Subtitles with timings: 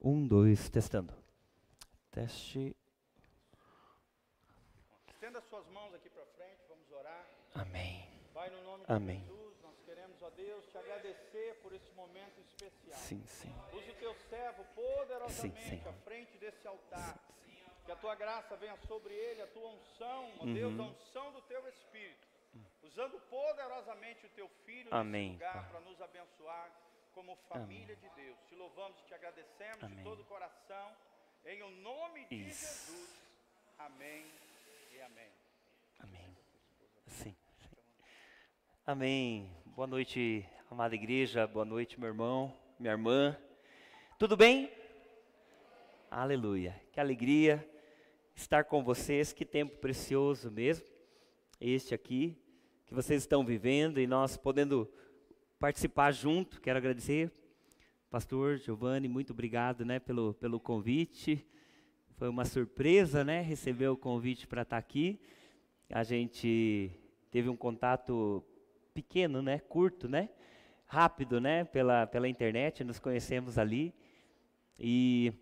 [0.00, 1.12] Um, dois, testando.
[2.10, 2.76] Teste.
[5.08, 7.26] Estenda suas mãos aqui para frente, vamos orar.
[7.54, 8.08] Amém.
[8.32, 9.20] Pai, no nome de Amém.
[9.20, 12.98] Jesus, nós queremos, ó Deus, te agradecer por esse momento especial.
[12.98, 13.52] Sim, sim.
[13.72, 15.88] Use o teu servo poderosamente Sim, sim.
[15.88, 17.18] à frente desse altar.
[17.84, 20.82] Que a tua graça venha sobre ele, a tua unção, ó Deus, Uhum.
[20.84, 22.28] a unção do teu Espírito.
[22.82, 26.70] Usando poderosamente o teu filho Amém, nesse lugar para nos abençoar
[27.18, 28.38] como família de Deus.
[28.48, 29.96] Te louvamos e te agradecemos Amém.
[29.96, 30.92] de todo o coração.
[31.44, 32.86] Em o nome de Isso.
[32.86, 33.20] Jesus.
[33.76, 34.24] Amém
[34.94, 35.28] e amém.
[35.98, 36.36] Amém.
[37.08, 37.36] Sim, sim.
[38.86, 39.52] Amém.
[39.66, 41.44] Boa noite, amada igreja.
[41.44, 43.36] Boa noite, meu irmão, minha irmã.
[44.16, 44.72] Tudo bem?
[46.08, 46.80] Aleluia.
[46.92, 47.68] Que alegria
[48.36, 49.32] estar com vocês.
[49.32, 50.86] Que tempo precioso mesmo.
[51.60, 52.40] Este aqui
[52.86, 54.88] que vocês estão vivendo e nós podendo
[55.58, 56.60] participar junto.
[56.60, 57.32] Quero agradecer,
[58.10, 61.44] Pastor Giovanni, muito obrigado, né, pelo pelo convite.
[62.16, 65.20] Foi uma surpresa, né, receber o convite para estar aqui.
[65.90, 66.90] A gente
[67.30, 68.44] teve um contato
[68.94, 70.28] pequeno, né, curto, né,
[70.86, 73.92] rápido, né, pela pela internet, nos conhecemos ali.
[74.78, 75.32] E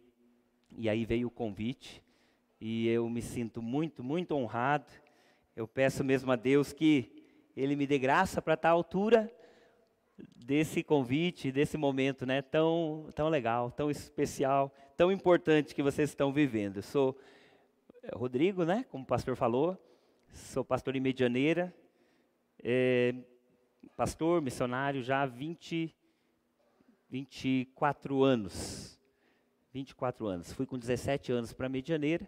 [0.78, 2.02] e aí veio o convite
[2.58, 4.90] e eu me sinto muito, muito honrado.
[5.54, 7.22] Eu peço mesmo a Deus que
[7.54, 9.30] Ele me dê graça para estar à altura
[10.18, 16.32] desse convite, desse momento, né, tão, tão legal, tão especial, tão importante que vocês estão
[16.32, 16.76] vivendo.
[16.76, 17.18] Eu sou
[18.02, 19.76] eh, Rodrigo, né, como o pastor falou,
[20.32, 21.74] sou pastor em Medianeira,
[22.62, 23.14] eh,
[23.96, 25.94] pastor, missionário já há 20,
[27.10, 28.98] 24 anos.
[29.72, 30.52] 24 anos.
[30.52, 32.26] Fui com 17 anos para Medianeira.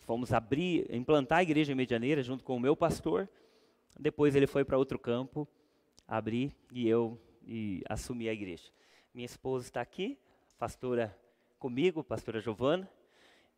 [0.00, 3.28] Fomos abrir, implantar a igreja em Medianeira junto com o meu pastor.
[3.98, 5.48] Depois ele foi para outro campo
[6.08, 8.72] abrir e eu e assumi a igreja.
[9.14, 10.18] Minha esposa está aqui,
[10.58, 11.16] pastora
[11.58, 12.90] comigo, pastora Giovana.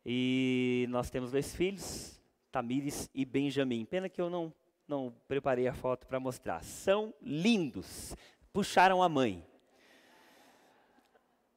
[0.05, 3.85] E nós temos dois filhos, Tamires e Benjamin.
[3.85, 4.53] Pena que eu não
[4.87, 6.61] não preparei a foto para mostrar.
[6.63, 8.13] São lindos.
[8.51, 9.45] Puxaram a mãe.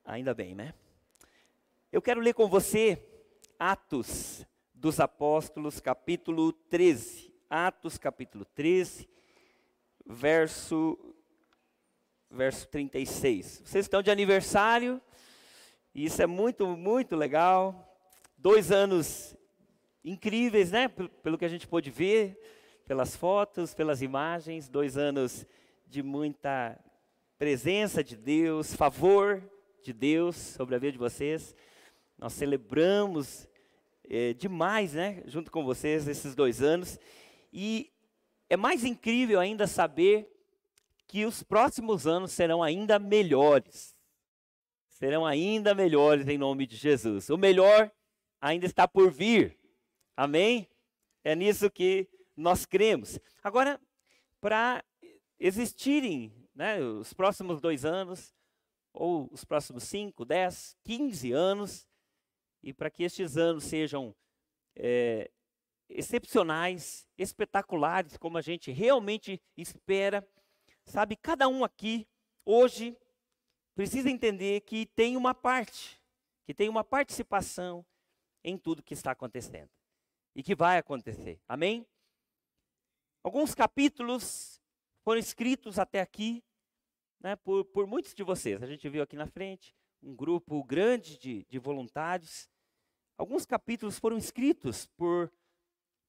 [0.05, 0.73] Ainda bem, né?
[1.91, 3.05] Eu quero ler com você
[3.59, 7.35] Atos dos Apóstolos, capítulo 13.
[7.51, 9.09] Atos, capítulo 13,
[10.05, 10.99] verso,
[12.31, 13.63] verso 36.
[13.65, 15.01] Vocês estão de aniversário,
[15.95, 17.97] e isso é muito, muito legal.
[18.37, 19.37] Dois anos
[20.05, 20.89] incríveis, né?
[20.89, 22.39] Pelo que a gente pôde ver,
[22.85, 24.69] pelas fotos, pelas imagens.
[24.69, 25.47] Dois anos
[25.87, 26.79] de muita
[27.39, 29.43] presença de Deus, favor
[29.83, 31.55] de Deus sobre a vida de vocês.
[32.19, 33.49] Nós celebramos
[34.09, 36.99] eh, demais, né, junto com vocês, esses dois anos.
[37.53, 37.94] E
[38.55, 40.31] é mais incrível ainda saber
[41.09, 43.97] que os próximos anos serão ainda melhores.
[44.89, 47.31] Serão ainda melhores em nome de Jesus.
[47.31, 47.91] O melhor
[48.41, 49.59] ainda está por vir.
[50.17, 50.69] Amém?
[51.25, 53.19] É nisso que nós cremos.
[53.43, 53.81] Agora,
[54.41, 54.85] para
[55.37, 58.33] existirem né, os próximos dois anos,
[58.93, 61.89] ou os próximos 5, 10, 15 anos,
[62.63, 64.15] e para que estes anos sejam
[64.77, 65.29] é,
[65.95, 70.29] excepcionais, espetaculares, como a gente realmente espera,
[70.85, 72.07] sabe, cada um aqui,
[72.45, 72.97] hoje,
[73.77, 76.03] precisa entender que tem uma parte,
[76.45, 77.87] que tem uma participação
[78.43, 79.71] em tudo que está acontecendo
[80.35, 81.41] e que vai acontecer.
[81.49, 81.87] Amém?
[83.23, 84.61] Alguns capítulos
[85.03, 86.43] foram escritos até aqui
[87.21, 88.63] né, por, por muitos de vocês.
[88.63, 92.51] A gente viu aqui na frente um grupo grande de, de voluntários.
[93.17, 95.33] Alguns capítulos foram escritos por,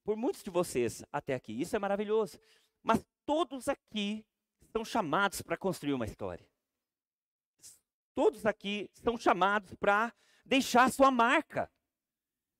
[0.05, 1.59] por muitos de vocês até aqui.
[1.59, 2.39] Isso é maravilhoso.
[2.83, 4.23] Mas todos aqui
[4.71, 6.47] são chamados para construir uma história.
[8.13, 10.13] Todos aqui são chamados para
[10.45, 11.69] deixar sua marca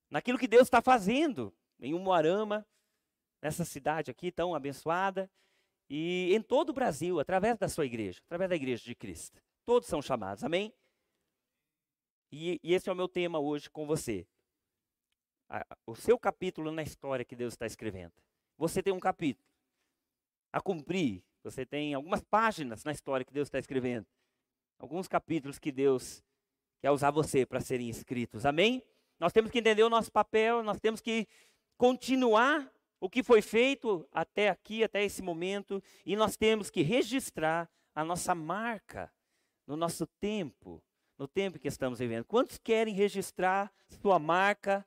[0.10, 2.68] naquilo que Deus está fazendo em Umuarama,
[3.42, 5.32] nessa cidade aqui tão abençoada,
[5.88, 9.40] e em todo o Brasil, através da sua igreja, através da igreja de Cristo.
[9.64, 10.74] Todos são chamados, amém?
[12.32, 14.28] E, e esse é o meu tema hoje com você.
[15.50, 18.14] A- o seu capítulo na história que Deus está escrevendo.
[18.58, 19.46] Você tem um capítulo
[20.52, 21.24] a cumprir.
[21.44, 24.08] Você tem algumas páginas na história que Deus está escrevendo.
[24.80, 26.24] Alguns capítulos que Deus
[26.82, 28.46] quer usar você para serem escritos.
[28.46, 28.84] Amém?
[29.20, 31.28] Nós temos que entender o nosso papel, nós temos que
[31.78, 37.70] continuar o que foi feito até aqui, até esse momento, e nós temos que registrar
[37.94, 39.14] a nossa marca
[39.68, 40.82] no nosso tempo,
[41.18, 42.26] no tempo que estamos vivendo.
[42.26, 43.72] Quantos querem registrar
[44.02, 44.86] sua marca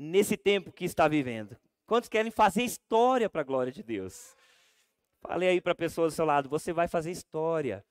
[0.00, 1.56] nesse tempo que está vivendo?
[1.86, 4.34] Quantos querem fazer história para a glória de Deus?
[5.20, 7.84] Fale aí para a pessoa do seu lado, você vai fazer história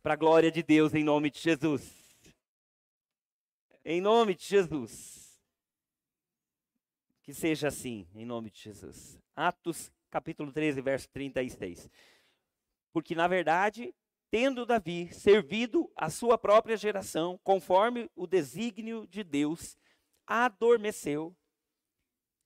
[0.00, 1.92] para a glória de Deus em nome de Jesus.
[3.84, 5.42] Em nome de Jesus.
[7.22, 9.18] Que seja assim, em nome de Jesus.
[9.34, 11.90] Atos capítulo 13, verso 36.
[12.92, 13.92] Porque, na verdade,
[14.30, 19.76] tendo Davi servido a sua própria geração, conforme o desígnio de Deus,
[20.26, 21.34] adormeceu,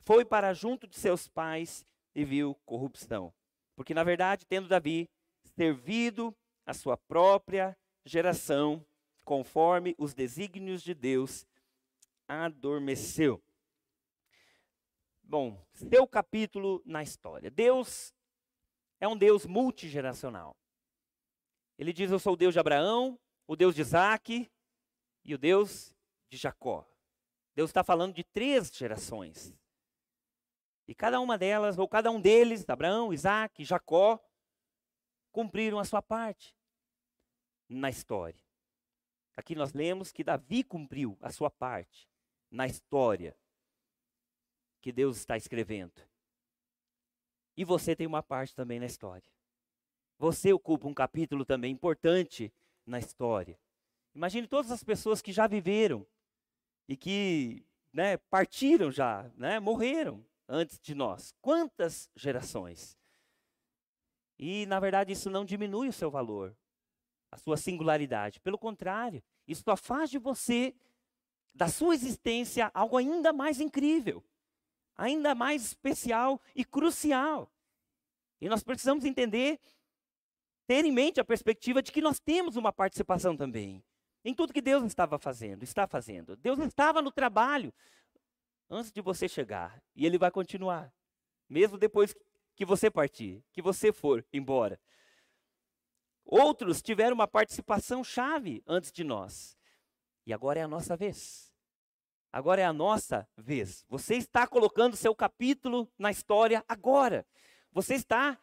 [0.04, 3.32] foi para junto de seus pais e viu corrupção.
[3.74, 5.08] Porque, na verdade, tendo Davi
[5.56, 6.34] servido
[6.66, 8.84] a sua própria geração,
[9.24, 11.46] conforme os desígnios de Deus,
[12.28, 13.42] adormeceu.
[15.22, 17.50] Bom, seu capítulo na história.
[17.50, 18.12] Deus
[19.00, 20.56] é um Deus multigeracional.
[21.78, 24.50] Ele diz: Eu sou o Deus de Abraão, o Deus de Isaac
[25.24, 25.94] e o Deus
[26.28, 26.86] de Jacó.
[27.54, 29.54] Deus está falando de três gerações.
[30.86, 34.18] E cada uma delas, ou cada um deles, Abraão, Isaac, Jacó,
[35.30, 36.56] cumpriram a sua parte
[37.68, 38.42] na história.
[39.36, 42.08] Aqui nós lemos que Davi cumpriu a sua parte
[42.50, 43.36] na história
[44.80, 46.02] que Deus está escrevendo.
[47.56, 49.26] E você tem uma parte também na história.
[50.18, 52.52] Você ocupa um capítulo também importante
[52.84, 53.58] na história.
[54.14, 56.06] Imagine todas as pessoas que já viveram
[56.88, 61.34] e que né, partiram já, né, morreram antes de nós.
[61.40, 62.96] Quantas gerações?
[64.38, 66.56] E, na verdade, isso não diminui o seu valor,
[67.30, 68.40] a sua singularidade.
[68.40, 70.74] Pelo contrário, isso só faz de você,
[71.54, 74.24] da sua existência, algo ainda mais incrível
[74.96, 77.50] ainda mais especial e crucial.
[78.40, 79.58] E nós precisamos entender,
[80.66, 83.82] ter em mente a perspectiva de que nós temos uma participação também
[84.24, 86.36] em tudo que Deus estava fazendo, está fazendo.
[86.36, 87.72] Deus estava no trabalho
[88.72, 90.90] antes de você chegar e ele vai continuar,
[91.46, 92.16] mesmo depois
[92.56, 94.80] que você partir, que você for embora.
[96.24, 99.58] Outros tiveram uma participação chave antes de nós.
[100.24, 101.52] E agora é a nossa vez.
[102.32, 103.84] Agora é a nossa vez.
[103.88, 107.26] Você está colocando seu capítulo na história agora.
[107.72, 108.38] Você está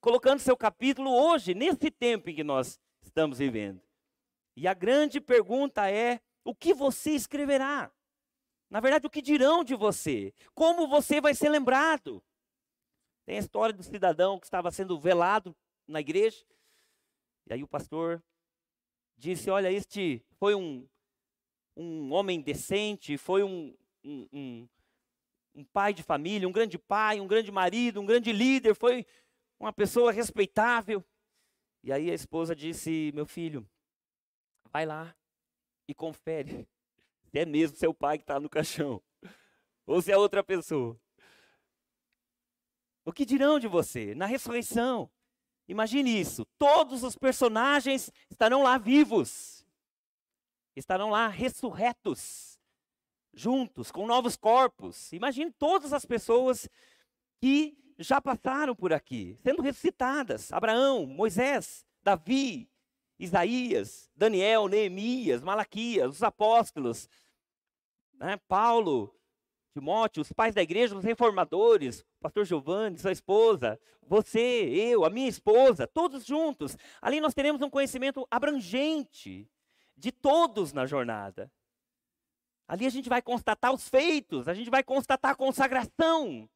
[0.00, 3.82] colocando seu capítulo hoje, nesse tempo em que nós estamos vivendo.
[4.54, 7.90] E a grande pergunta é: o que você escreverá?
[8.70, 10.32] Na verdade, o que dirão de você?
[10.54, 12.22] Como você vai ser lembrado?
[13.24, 15.56] Tem a história do cidadão que estava sendo velado
[15.86, 16.44] na igreja.
[17.46, 18.22] E aí o pastor
[19.16, 20.86] disse: Olha, este foi um
[21.78, 23.72] um homem decente, foi um,
[24.02, 24.68] um, um,
[25.54, 29.06] um pai de família, um grande pai, um grande marido, um grande líder, foi
[29.60, 31.04] uma pessoa respeitável.
[31.84, 33.64] E aí a esposa disse: Meu filho,
[34.72, 35.14] vai lá
[35.86, 36.66] e confere
[37.30, 39.02] se é mesmo seu pai que está no caixão
[39.86, 40.98] ou se é outra pessoa.
[43.04, 45.10] O que dirão de você na ressurreição?
[45.66, 49.58] Imagine isso: todos os personagens estarão lá vivos
[50.78, 52.58] estarão lá ressurretos,
[53.34, 55.12] juntos, com novos corpos.
[55.12, 56.68] Imagine todas as pessoas
[57.40, 62.70] que já passaram por aqui, sendo ressuscitadas: Abraão, Moisés, Davi,
[63.18, 67.08] Isaías, Daniel, Neemias, Malaquias, os apóstolos,
[68.14, 69.14] né, Paulo,
[69.72, 75.10] Timóteo, os pais da igreja, os reformadores, o pastor Giovanni, sua esposa, você, eu, a
[75.10, 76.76] minha esposa, todos juntos.
[77.00, 79.48] Ali nós teremos um conhecimento abrangente
[79.96, 81.50] de todos na jornada.
[82.66, 86.48] Ali a gente vai constatar os feitos, a gente vai constatar a consagração.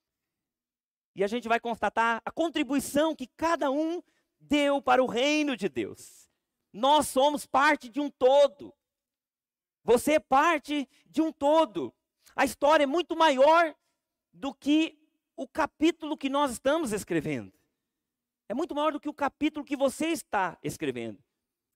[1.14, 4.02] E a gente vai constatar a contribuição que cada um
[4.40, 6.22] deu para o reino de Deus.
[6.73, 8.75] Nós somos parte de um todo.
[9.85, 11.95] Você é parte de um todo.
[12.35, 13.75] A história é muito maior
[14.33, 14.99] do que
[15.37, 17.52] o capítulo que nós estamos escrevendo.
[18.49, 21.23] É muito maior do que o capítulo que você está escrevendo.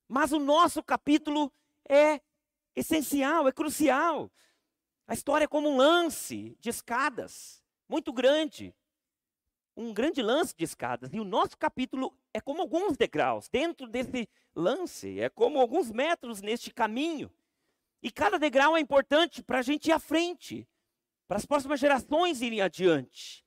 [0.07, 1.51] Mas o nosso capítulo
[1.87, 2.21] é
[2.75, 4.31] essencial, é crucial.
[5.07, 8.75] A história é como um lance de escadas, muito grande.
[9.77, 11.13] Um grande lance de escadas.
[11.13, 16.41] E o nosso capítulo é como alguns degraus dentro desse lance, é como alguns metros
[16.41, 17.31] neste caminho.
[18.01, 20.67] E cada degrau é importante para a gente ir à frente,
[21.27, 23.45] para as próximas gerações irem adiante.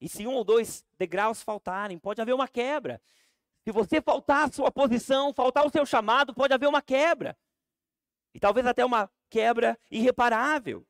[0.00, 3.02] E se um ou dois degraus faltarem, pode haver uma quebra.
[3.64, 7.36] Se você faltar a sua posição, faltar o seu chamado, pode haver uma quebra.
[8.32, 10.86] E talvez até uma quebra irreparável.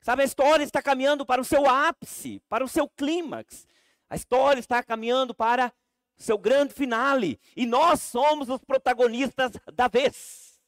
[0.00, 3.66] Sabe, a história está caminhando para o seu ápice, para o seu clímax.
[4.08, 5.72] A história está caminhando para
[6.18, 7.38] o seu grande finale.
[7.54, 10.60] E nós somos os protagonistas da vez.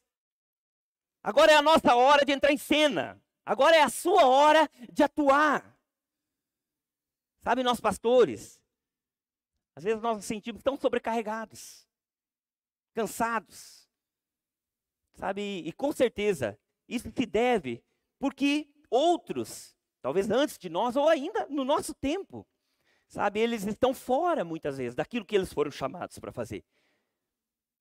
[1.23, 3.21] Agora é a nossa hora de entrar em cena.
[3.45, 5.77] Agora é a sua hora de atuar.
[7.43, 8.63] Sabe, nós pastores,
[9.75, 11.89] às vezes nós nos sentimos tão sobrecarregados,
[12.95, 13.89] cansados.
[15.15, 15.63] Sabe?
[15.65, 16.59] E com certeza,
[16.89, 17.83] Isso se deve
[18.19, 22.47] porque outros, talvez antes de nós ou ainda no nosso tempo,
[23.09, 26.63] sabe, eles estão fora muitas vezes daquilo que eles foram chamados para fazer.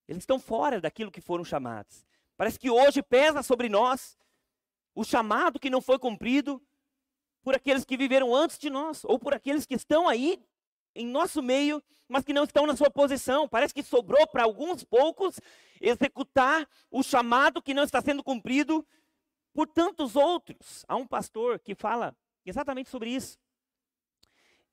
[0.07, 2.05] Eles estão fora daquilo que foram chamados.
[2.37, 4.17] Parece que hoje pesa sobre nós
[4.95, 6.61] o chamado que não foi cumprido
[7.43, 10.39] por aqueles que viveram antes de nós, ou por aqueles que estão aí
[10.93, 13.47] em nosso meio, mas que não estão na sua posição.
[13.47, 15.39] Parece que sobrou para alguns poucos
[15.79, 18.85] executar o chamado que não está sendo cumprido
[19.53, 20.85] por tantos outros.
[20.87, 22.15] Há um pastor que fala
[22.45, 23.39] exatamente sobre isso.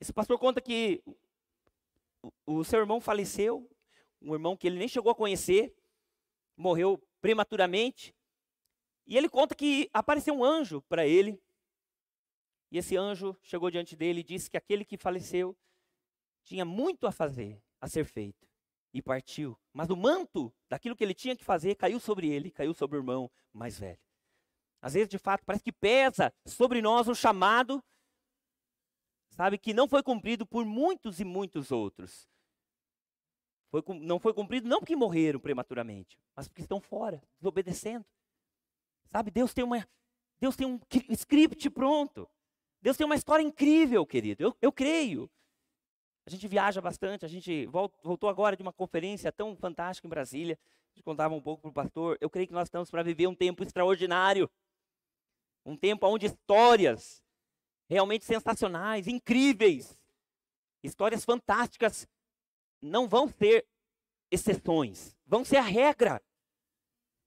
[0.00, 1.02] Esse pastor conta que
[2.46, 3.68] o, seu irmão faleceu,
[4.20, 5.74] um irmão que ele nem chegou a conhecer,
[6.56, 8.14] morreu prematuramente.
[9.06, 11.40] E ele conta que apareceu um anjo para ele.
[12.70, 15.56] E esse anjo chegou diante dele e disse que aquele que faleceu
[16.44, 18.46] tinha muito a fazer, a ser feito.
[18.92, 19.58] E partiu.
[19.72, 23.00] Mas o manto daquilo que ele tinha que fazer caiu sobre ele, caiu sobre o
[23.00, 24.07] irmão mais velho.
[24.80, 27.82] Às vezes, de fato, parece que pesa sobre nós o chamado,
[29.30, 32.28] sabe, que não foi cumprido por muitos e muitos outros.
[33.70, 38.04] Foi, não foi cumprido não porque morreram prematuramente, mas porque estão fora, desobedecendo.
[39.10, 39.86] Sabe, Deus tem, uma,
[40.40, 40.80] Deus tem um
[41.10, 42.28] script pronto.
[42.80, 44.42] Deus tem uma história incrível, querido.
[44.42, 45.30] Eu, eu creio.
[46.24, 50.58] A gente viaja bastante, a gente voltou agora de uma conferência tão fantástica em Brasília.
[50.92, 52.18] A gente contava um pouco para o pastor.
[52.20, 54.48] Eu creio que nós estamos para viver um tempo extraordinário.
[55.68, 57.22] Um tempo onde histórias
[57.90, 59.98] realmente sensacionais, incríveis,
[60.82, 62.08] histórias fantásticas,
[62.80, 63.66] não vão ser
[64.30, 66.22] exceções, vão ser a regra.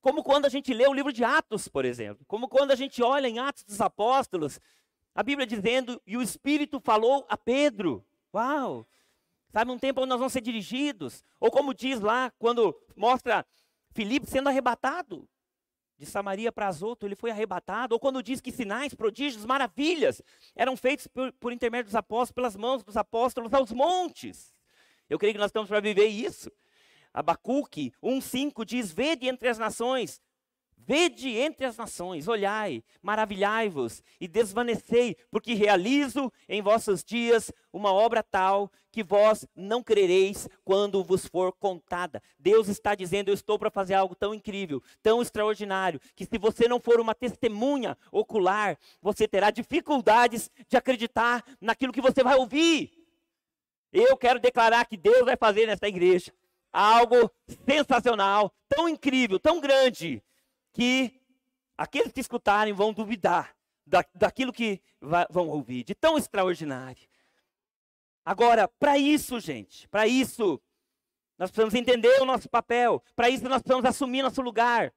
[0.01, 2.25] Como quando a gente lê o livro de Atos, por exemplo.
[2.25, 4.60] Como quando a gente olha em Atos dos Apóstolos,
[5.13, 8.03] a Bíblia dizendo, e o Espírito falou a Pedro.
[8.33, 8.88] Uau!
[9.51, 11.24] Sabe, um tempo onde nós vamos ser dirigidos.
[11.39, 13.45] Ou como diz lá, quando mostra
[13.91, 15.29] Filipe sendo arrebatado
[16.01, 17.93] de Samaria para Azoto, ele foi arrebatado.
[17.93, 20.20] Ou quando diz que sinais, prodígios, maravilhas
[20.55, 24.51] eram feitos por, por intermédio dos apóstolos, pelas mãos dos apóstolos aos montes.
[25.08, 26.51] Eu creio que nós estamos para viver isso.
[27.13, 30.20] Abacuque 1,5 diz: Vede entre as nações,
[30.83, 38.23] Vede entre as nações, olhai, maravilhai-vos e desvanecei, porque realizo em vossos dias uma obra
[38.23, 42.21] tal que vós não crereis quando vos for contada.
[42.39, 46.67] Deus está dizendo: Eu estou para fazer algo tão incrível, tão extraordinário, que se você
[46.67, 52.91] não for uma testemunha ocular, você terá dificuldades de acreditar naquilo que você vai ouvir.
[53.93, 56.33] Eu quero declarar que Deus vai fazer nesta igreja
[56.73, 57.29] algo
[57.67, 60.23] sensacional, tão incrível, tão grande
[60.74, 61.20] que
[61.78, 67.08] aqueles que escutarem vão duvidar da, daquilo que vai, vão ouvir, de tão extraordinário.
[68.24, 70.62] Agora, para isso, gente, para isso,
[71.38, 74.94] nós precisamos entender o nosso papel, para isso nós precisamos assumir nosso lugar,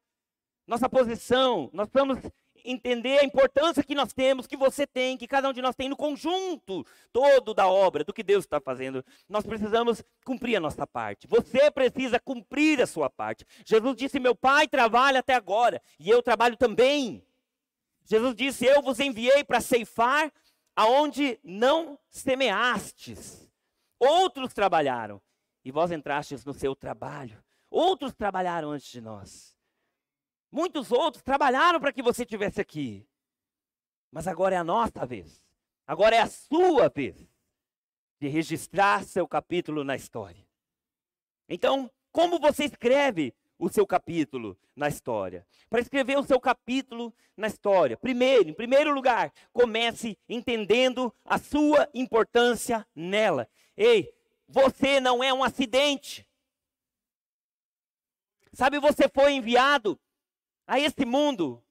[0.66, 2.18] nossa posição, nós precisamos
[2.64, 5.88] entender a importância que nós temos, que você tem, que cada um de nós tem
[5.88, 9.04] no conjunto todo da obra, do que Deus está fazendo.
[9.28, 11.26] Nós precisamos cumprir a nossa parte.
[11.26, 13.44] Você precisa cumprir a sua parte.
[13.64, 17.24] Jesus disse: Meu Pai trabalha até agora, e eu trabalho também.
[18.04, 20.32] Jesus disse: Eu vos enviei para ceifar
[20.74, 23.48] aonde não semeastes.
[23.98, 25.20] Outros trabalharam,
[25.64, 27.42] e vós entrastes no seu trabalho.
[27.70, 29.53] Outros trabalharam antes de nós.
[30.54, 33.04] Muitos outros trabalharam para que você estivesse aqui.
[34.08, 35.42] Mas agora é a nossa vez.
[35.84, 37.28] Agora é a sua vez
[38.20, 40.46] de registrar seu capítulo na história.
[41.48, 45.44] Então, como você escreve o seu capítulo na história?
[45.68, 51.90] Para escrever o seu capítulo na história, primeiro, em primeiro lugar, comece entendendo a sua
[51.92, 53.48] importância nela.
[53.76, 54.14] Ei,
[54.46, 56.24] você não é um acidente.
[58.52, 59.98] Sabe, você foi enviado
[60.66, 61.62] a este mundo.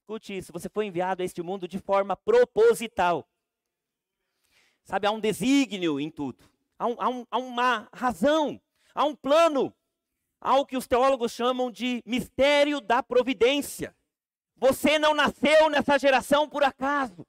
[0.00, 3.28] Escute isso, você foi enviado a este mundo de forma proposital.
[4.84, 6.50] Sabe, há um desígnio em tudo.
[6.78, 8.60] Há, um, há, um, há uma razão,
[8.94, 9.74] há um plano.
[10.40, 13.94] Há o que os teólogos chamam de mistério da providência.
[14.56, 17.26] Você não nasceu nessa geração por acaso.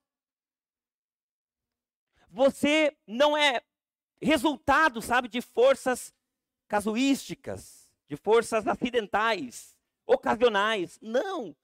[2.30, 3.62] Você não é
[4.22, 6.14] resultado, sabe, de forças
[6.68, 10.98] casuísticas, de forças acidentais ocasionais.
[11.02, 11.56] Não.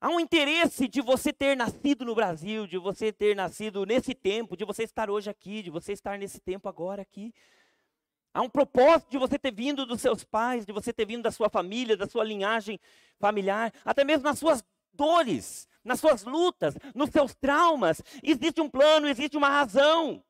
[0.00, 4.56] Há um interesse de você ter nascido no Brasil, de você ter nascido nesse tempo,
[4.56, 7.32] de você estar hoje aqui, de você estar nesse tempo agora aqui.
[8.34, 11.30] Há um propósito de você ter vindo dos seus pais, de você ter vindo da
[11.30, 12.78] sua família, da sua linhagem
[13.18, 14.62] familiar, até mesmo nas suas
[14.92, 18.02] dores, nas suas lutas, nos seus traumas.
[18.22, 20.22] Existe um plano, existe uma razão.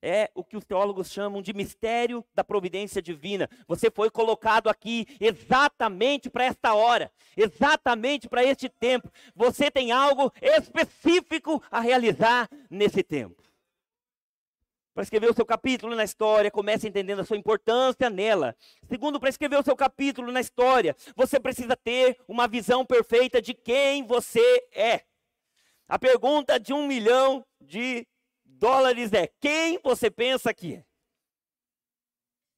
[0.00, 3.50] É o que os teólogos chamam de mistério da providência divina.
[3.66, 9.10] Você foi colocado aqui exatamente para esta hora, exatamente para este tempo.
[9.34, 13.42] Você tem algo específico a realizar nesse tempo.
[14.98, 18.56] Para escrever o seu capítulo na história, comece entendendo a sua importância nela.
[18.88, 23.54] Segundo, para escrever o seu capítulo na história, você precisa ter uma visão perfeita de
[23.54, 25.02] quem você é.
[25.88, 28.08] A pergunta de um milhão de
[28.48, 30.86] dólares é: quem você pensa que é?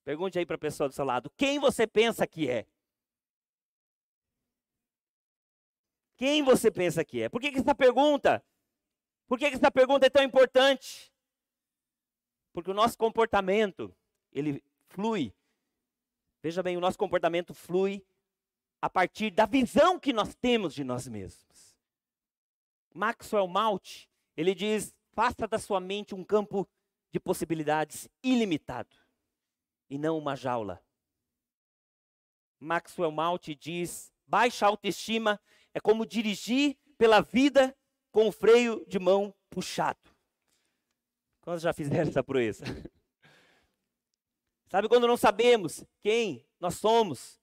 [0.04, 2.66] Pergunte aí para a pessoa do seu lado: quem você pensa que é?
[6.16, 7.28] Quem você pensa que é?
[7.28, 8.44] Por que, que essa pergunta?
[9.26, 11.10] Por que, que essa pergunta é tão importante?
[12.52, 13.94] Porque o nosso comportamento,
[14.32, 15.32] ele flui.
[16.42, 18.04] Veja bem, o nosso comportamento flui
[18.82, 21.78] a partir da visão que nós temos de nós mesmos.
[22.94, 24.06] Maxwell Malt,
[24.36, 26.68] ele diz Faça da sua mente um campo
[27.12, 28.96] de possibilidades ilimitado
[29.88, 30.82] e não uma jaula.
[32.58, 35.40] Maxwell Maltz diz: baixa autoestima
[35.74, 37.76] é como dirigir pela vida
[38.12, 39.98] com o freio de mão puxado.
[41.40, 42.64] Quantos já fizeram essa proeza?
[44.70, 47.40] Sabe quando não sabemos quem nós somos?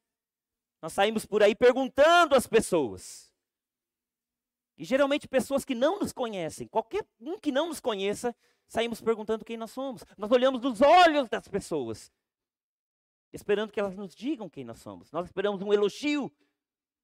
[0.81, 3.26] Nós saímos por aí perguntando às pessoas.
[4.77, 8.35] E geralmente pessoas que não nos conhecem, qualquer um que não nos conheça,
[8.67, 10.03] saímos perguntando quem nós somos.
[10.17, 12.11] Nós olhamos nos olhos das pessoas,
[13.33, 15.11] esperando que elas nos digam quem nós somos.
[15.11, 16.31] Nós esperamos um elogio,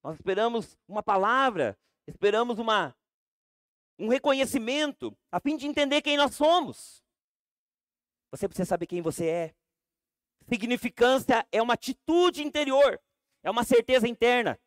[0.04, 2.96] nós esperamos uma palavra, esperamos uma,
[3.98, 7.04] um reconhecimento, a fim de entender quem nós somos.
[8.30, 9.56] Você precisa saber quem você é.
[10.48, 13.00] Significância é uma atitude interior,
[13.42, 14.60] é uma certeza interna.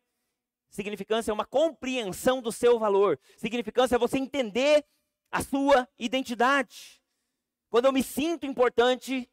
[0.69, 3.19] Significância é uma compreensão do seu valor.
[3.37, 4.85] Significância é você entender
[5.31, 7.01] a sua identidade.
[7.69, 9.29] Quando eu me sinto importante,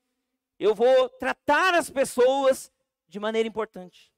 [0.58, 2.72] eu vou tratar as pessoas
[3.08, 4.12] de maneira importante,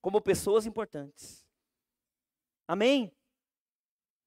[0.00, 1.44] como pessoas importantes.
[2.66, 3.12] Amém?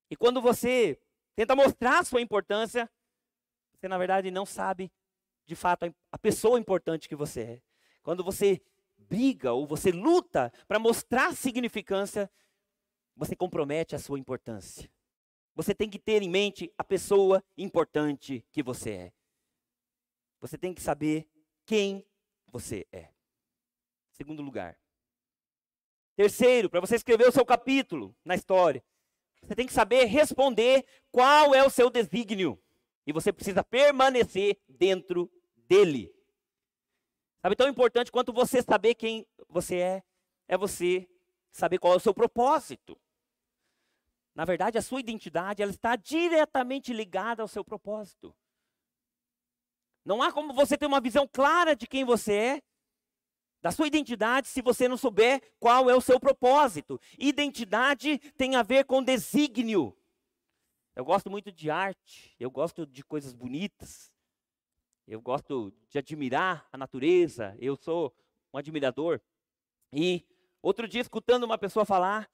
[0.09, 0.99] E quando você
[1.35, 2.89] tenta mostrar a sua importância,
[3.73, 4.91] você na verdade não sabe
[5.45, 7.61] de fato a pessoa importante que você é.
[8.03, 8.61] Quando você
[9.11, 12.31] briga ou você luta para mostrar significância,
[13.13, 14.89] você compromete a sua importância.
[15.53, 19.13] Você tem que ter em mente a pessoa importante que você é.
[20.39, 21.27] Você tem que saber
[21.65, 22.07] quem
[22.47, 23.09] você é.
[24.13, 24.79] Segundo lugar.
[26.15, 28.81] Terceiro, para você escrever o seu capítulo na história,
[29.41, 32.57] você tem que saber responder qual é o seu desígnio.
[33.05, 35.29] E você precisa permanecer dentro
[35.67, 36.13] dele.
[37.41, 40.03] Sabe, tão importante quanto você saber quem você é,
[40.47, 41.09] é você
[41.51, 42.99] saber qual é o seu propósito.
[44.35, 48.35] Na verdade, a sua identidade ela está diretamente ligada ao seu propósito.
[50.05, 52.61] Não há como você ter uma visão clara de quem você é,
[53.61, 56.99] da sua identidade, se você não souber qual é o seu propósito.
[57.17, 59.95] Identidade tem a ver com desígnio.
[60.95, 64.10] Eu gosto muito de arte, eu gosto de coisas bonitas.
[65.07, 68.13] Eu gosto de admirar a natureza, eu sou
[68.53, 69.19] um admirador.
[69.91, 70.25] E
[70.61, 72.29] outro dia, escutando uma pessoa falar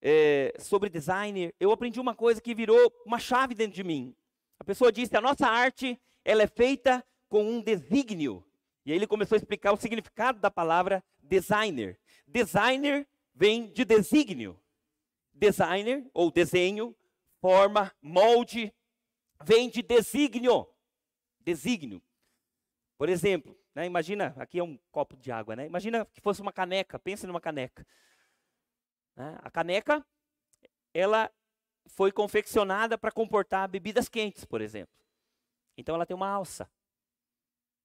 [0.00, 4.14] é, sobre designer, eu aprendi uma coisa que virou uma chave dentro de mim.
[4.58, 8.44] A pessoa disse: a nossa arte ela é feita com um desígnio.
[8.84, 11.98] E aí ele começou a explicar o significado da palavra designer.
[12.26, 14.58] Designer vem de desígnio.
[15.32, 16.94] Designer, ou desenho,
[17.40, 18.72] forma, molde,
[19.42, 20.66] vem de desígnio
[21.44, 22.02] desígnio.
[22.96, 25.66] Por exemplo, né, imagina, aqui é um copo de água, né?
[25.66, 27.86] Imagina que fosse uma caneca, pense numa caneca.
[29.16, 29.36] Né?
[29.42, 30.04] A caneca,
[30.92, 31.30] ela
[31.86, 34.94] foi confeccionada para comportar bebidas quentes, por exemplo.
[35.76, 36.70] Então ela tem uma alça.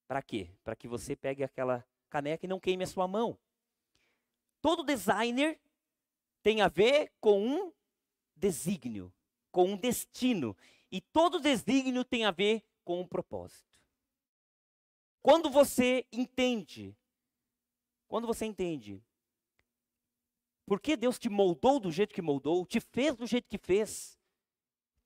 [0.08, 0.52] Para quê?
[0.64, 3.38] Para que você pegue aquela caneca e não queime a sua mão.
[4.62, 5.60] Todo designer
[6.42, 7.74] tem a ver com um
[8.36, 9.14] desígnio,
[9.52, 10.56] com um destino.
[10.92, 13.70] E todo desígnio tem a ver com um propósito.
[15.22, 16.98] Quando você entende,
[18.08, 19.00] quando você entende
[20.66, 24.20] por que Deus te moldou do jeito que moldou, te fez do jeito que fez,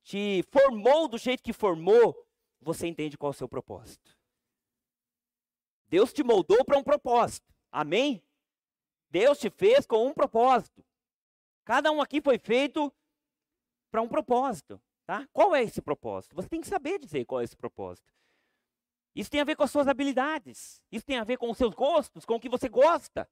[0.02, 2.26] te formou do jeito que formou,
[2.62, 4.18] você entende qual é o seu propósito.
[5.90, 7.54] Deus te moldou para um propósito.
[7.70, 8.24] Amém?
[9.10, 10.86] Deus te fez com um propósito.
[11.66, 12.94] Cada um aqui foi feito
[13.92, 14.82] para um propósito.
[15.06, 15.28] Tá?
[15.34, 16.36] Qual é esse propósito?
[16.36, 18.14] Você tem que saber dizer qual é esse propósito.
[19.16, 20.82] Isso tem a ver com as suas habilidades.
[20.92, 23.30] Isso tem a ver com os seus gostos, com o que você gosta.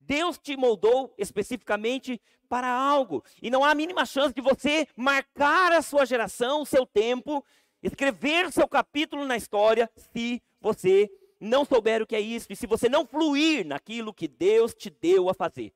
[0.00, 3.22] Deus te moldou especificamente para algo.
[3.40, 7.44] E não há a mínima chance de você marcar a sua geração, o seu tempo,
[7.82, 12.66] escrever seu capítulo na história se você não souber o que é isso e se
[12.66, 15.72] você não fluir naquilo que Deus te deu a fazer.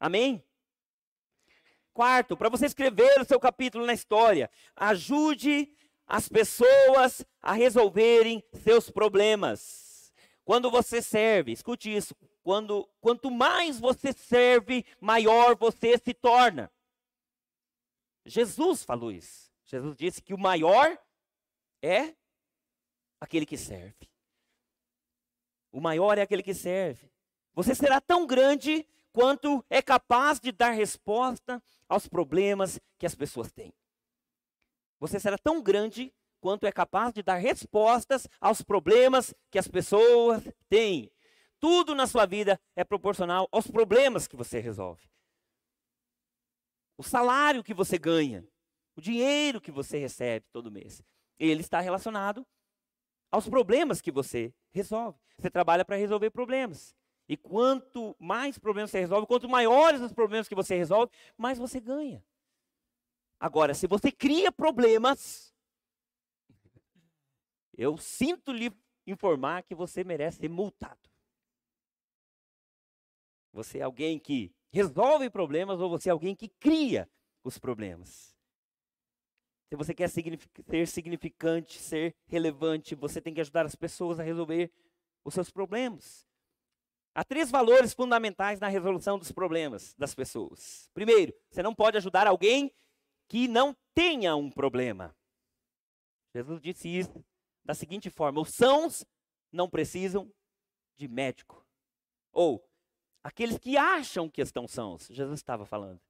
[0.00, 0.42] Amém?
[1.98, 5.74] Quarto, para você escrever o seu capítulo na história, ajude
[6.06, 10.14] as pessoas a resolverem seus problemas.
[10.44, 16.70] Quando você serve, escute isso, quando, quanto mais você serve, maior você se torna.
[18.24, 19.50] Jesus falou isso.
[19.64, 20.96] Jesus disse que o maior
[21.82, 22.14] é
[23.20, 24.08] aquele que serve.
[25.72, 27.10] O maior é aquele que serve.
[27.54, 33.50] Você será tão grande quanto é capaz de dar resposta aos problemas que as pessoas
[33.50, 33.72] têm.
[35.00, 40.42] Você será tão grande quanto é capaz de dar respostas aos problemas que as pessoas
[40.68, 41.10] têm.
[41.60, 45.08] Tudo na sua vida é proporcional aos problemas que você resolve.
[46.96, 48.46] O salário que você ganha,
[48.96, 51.02] o dinheiro que você recebe todo mês,
[51.38, 52.46] ele está relacionado
[53.30, 55.18] aos problemas que você resolve.
[55.38, 56.96] Você trabalha para resolver problemas.
[57.28, 61.78] E quanto mais problemas você resolve, quanto maiores os problemas que você resolve, mais você
[61.78, 62.24] ganha.
[63.38, 65.54] Agora, se você cria problemas,
[67.76, 68.72] eu sinto lhe
[69.06, 70.98] informar que você merece ser multado.
[73.52, 77.08] Você é alguém que resolve problemas ou você é alguém que cria
[77.44, 78.36] os problemas.
[79.68, 84.72] Se você quer ser significante, ser relevante, você tem que ajudar as pessoas a resolver
[85.24, 86.27] os seus problemas.
[87.18, 90.88] Há três valores fundamentais na resolução dos problemas das pessoas.
[90.94, 92.72] Primeiro, você não pode ajudar alguém
[93.26, 95.16] que não tenha um problema.
[96.32, 97.24] Jesus disse isso
[97.64, 99.04] da seguinte forma: os sãos
[99.50, 100.32] não precisam
[100.96, 101.66] de médico.
[102.30, 102.64] Ou
[103.24, 106.00] aqueles que acham que estão sãos, Jesus estava falando,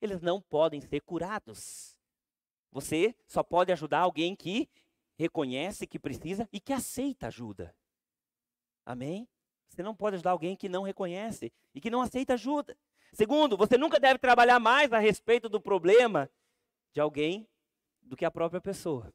[0.00, 1.96] eles não podem ser curados.
[2.72, 4.68] Você só pode ajudar alguém que
[5.16, 7.72] reconhece que precisa e que aceita ajuda.
[8.84, 9.28] Amém?
[9.68, 12.76] Você não pode ajudar alguém que não reconhece e que não aceita ajuda.
[13.12, 16.30] Segundo, você nunca deve trabalhar mais a respeito do problema
[16.92, 17.48] de alguém
[18.02, 19.12] do que a própria pessoa.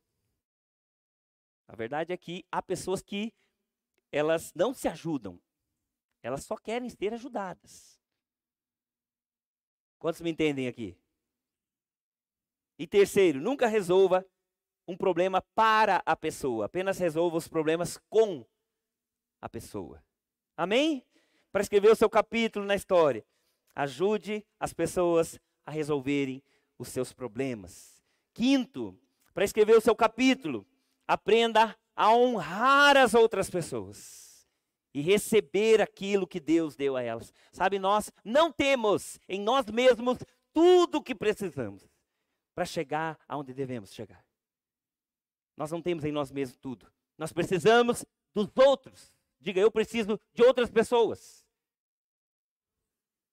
[1.68, 3.34] A verdade é que há pessoas que
[4.12, 5.40] elas não se ajudam,
[6.22, 8.00] elas só querem ser ajudadas.
[9.98, 10.98] Quantos me entendem aqui?
[12.78, 14.26] E terceiro, nunca resolva
[14.88, 18.46] um problema para a pessoa, apenas resolva os problemas com
[19.40, 20.04] a pessoa.
[20.62, 21.04] Amém?
[21.52, 23.26] Para escrever o seu capítulo na história,
[23.74, 26.44] ajude as pessoas a resolverem
[26.78, 28.00] os seus problemas.
[28.32, 28.96] Quinto,
[29.34, 30.64] para escrever o seu capítulo,
[31.08, 34.48] aprenda a honrar as outras pessoas
[34.94, 37.34] e receber aquilo que Deus deu a elas.
[37.52, 40.20] Sabe, nós não temos em nós mesmos
[40.54, 41.90] tudo o que precisamos
[42.54, 44.24] para chegar aonde devemos chegar.
[45.58, 46.86] Nós não temos em nós mesmos tudo.
[47.18, 49.12] Nós precisamos dos outros.
[49.42, 51.44] Diga, eu preciso de outras pessoas.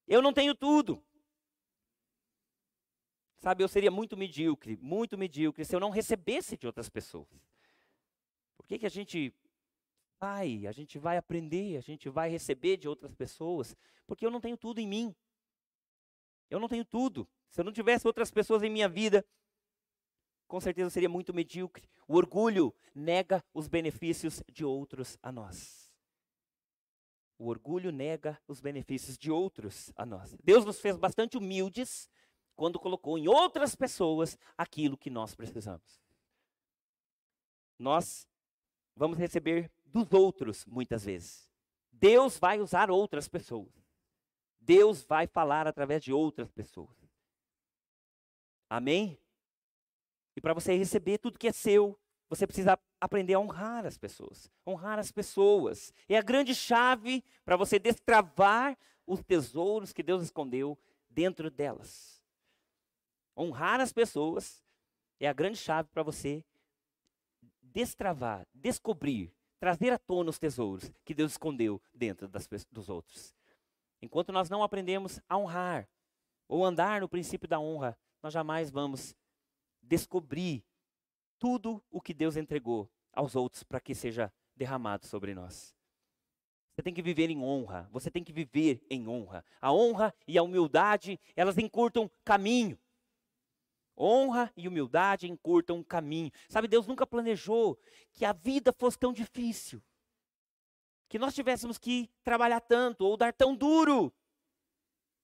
[0.06, 1.04] Eu não tenho tudo.
[3.36, 7.28] Sabe, eu seria muito medíocre, muito medíocre se eu não recebesse de outras pessoas.
[8.56, 9.32] Por que, que a gente
[10.18, 13.76] vai, a gente vai aprender, a gente vai receber de outras pessoas?
[14.06, 15.14] Porque eu não tenho tudo em mim.
[16.50, 17.28] Eu não tenho tudo.
[17.50, 19.24] Se eu não tivesse outras pessoas em minha vida,
[20.48, 21.88] com certeza eu seria muito medíocre.
[22.08, 25.77] O orgulho nega os benefícios de outros a nós.
[27.38, 30.36] O orgulho nega os benefícios de outros a nós.
[30.42, 32.10] Deus nos fez bastante humildes
[32.56, 36.02] quando colocou em outras pessoas aquilo que nós precisamos.
[37.78, 38.26] Nós
[38.96, 41.48] vamos receber dos outros muitas vezes.
[41.92, 43.72] Deus vai usar outras pessoas.
[44.60, 46.96] Deus vai falar através de outras pessoas.
[48.68, 49.18] Amém?
[50.36, 51.98] E para você receber tudo que é seu,
[52.28, 54.50] você precisa aprender a honrar as pessoas.
[54.66, 55.92] Honrar as pessoas.
[56.08, 62.22] É a grande chave para você destravar os tesouros que Deus escondeu dentro delas.
[63.36, 64.62] Honrar as pessoas
[65.18, 66.44] é a grande chave para você
[67.62, 73.34] destravar, descobrir, trazer à tona os tesouros que Deus escondeu dentro das, dos outros.
[74.02, 75.88] Enquanto nós não aprendemos a honrar
[76.46, 79.14] ou andar no princípio da honra, nós jamais vamos
[79.82, 80.64] descobrir
[81.38, 85.74] tudo o que Deus entregou aos outros para que seja derramado sobre nós.
[86.74, 89.44] Você tem que viver em honra, você tem que viver em honra.
[89.60, 92.78] A honra e a humildade, elas encurtam caminho.
[93.98, 96.30] Honra e humildade encurtam caminho.
[96.48, 97.76] Sabe, Deus nunca planejou
[98.12, 99.82] que a vida fosse tão difícil.
[101.08, 104.12] Que nós tivéssemos que trabalhar tanto ou dar tão duro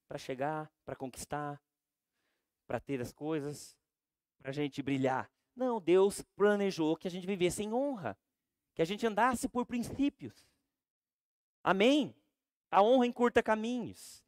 [0.08, 1.62] para chegar, para conquistar,
[2.66, 3.76] para ter as coisas,
[4.38, 5.30] para a gente brilhar.
[5.54, 8.18] Não, Deus planejou que a gente vivesse em honra,
[8.74, 10.46] que a gente andasse por princípios.
[11.62, 12.14] Amém?
[12.70, 14.24] A honra encurta caminhos.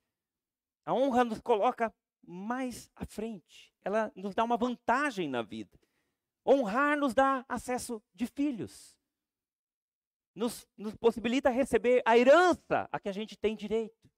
[0.85, 3.75] A honra nos coloca mais à frente.
[3.85, 5.79] Ela nos dá uma vantagem na vida.
[6.47, 8.97] Honrar nos dá acesso de filhos.
[10.33, 14.09] Nos, nos possibilita receber a herança a que a gente tem direito.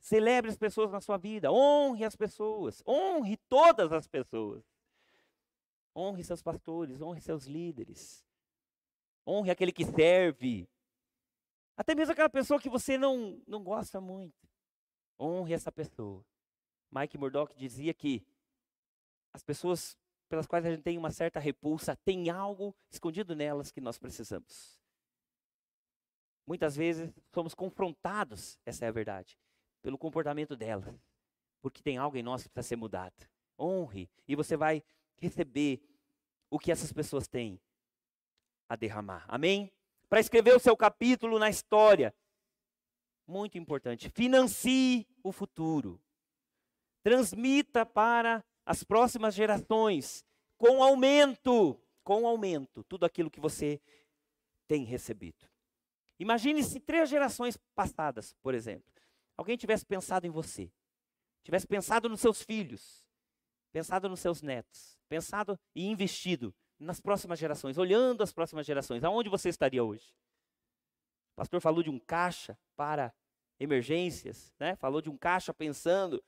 [0.00, 1.50] Celebre as pessoas na sua vida.
[1.50, 2.82] Honre as pessoas.
[2.86, 4.62] Honre todas as pessoas.
[5.98, 8.24] Honre seus pastores, honre seus líderes.
[9.26, 10.68] Honre aquele que serve.
[11.76, 14.48] Até mesmo aquela pessoa que você não, não gosta muito.
[15.18, 16.24] Honre essa pessoa.
[16.90, 18.24] Mike Murdock dizia que
[19.32, 19.96] as pessoas
[20.28, 24.78] pelas quais a gente tem uma certa repulsa, tem algo escondido nelas que nós precisamos.
[26.46, 29.38] Muitas vezes somos confrontados, essa é a verdade,
[29.82, 30.94] pelo comportamento delas,
[31.60, 33.28] porque tem algo em nós que precisa ser mudado.
[33.58, 34.82] Honre e você vai
[35.18, 35.80] receber
[36.50, 37.60] o que essas pessoas têm
[38.68, 39.24] a derramar.
[39.28, 39.72] Amém?
[40.08, 42.14] Para escrever o seu capítulo na história,
[43.26, 46.00] muito importante, financie o futuro.
[47.02, 50.24] Transmita para as próximas gerações
[50.56, 53.80] com aumento, com aumento, tudo aquilo que você
[54.66, 55.46] tem recebido.
[56.18, 58.90] Imagine se três gerações passadas, por exemplo,
[59.36, 60.70] alguém tivesse pensado em você,
[61.44, 63.07] tivesse pensado nos seus filhos,
[63.72, 69.28] pensado nos seus netos, pensado e investido nas próximas gerações, olhando as próximas gerações, aonde
[69.28, 70.14] você estaria hoje?
[71.32, 73.12] O pastor falou de um caixa para
[73.58, 74.76] emergências, né?
[74.76, 76.22] Falou de um caixa pensando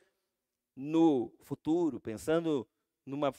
[0.74, 2.68] no futuro, pensando
[3.04, 3.32] numa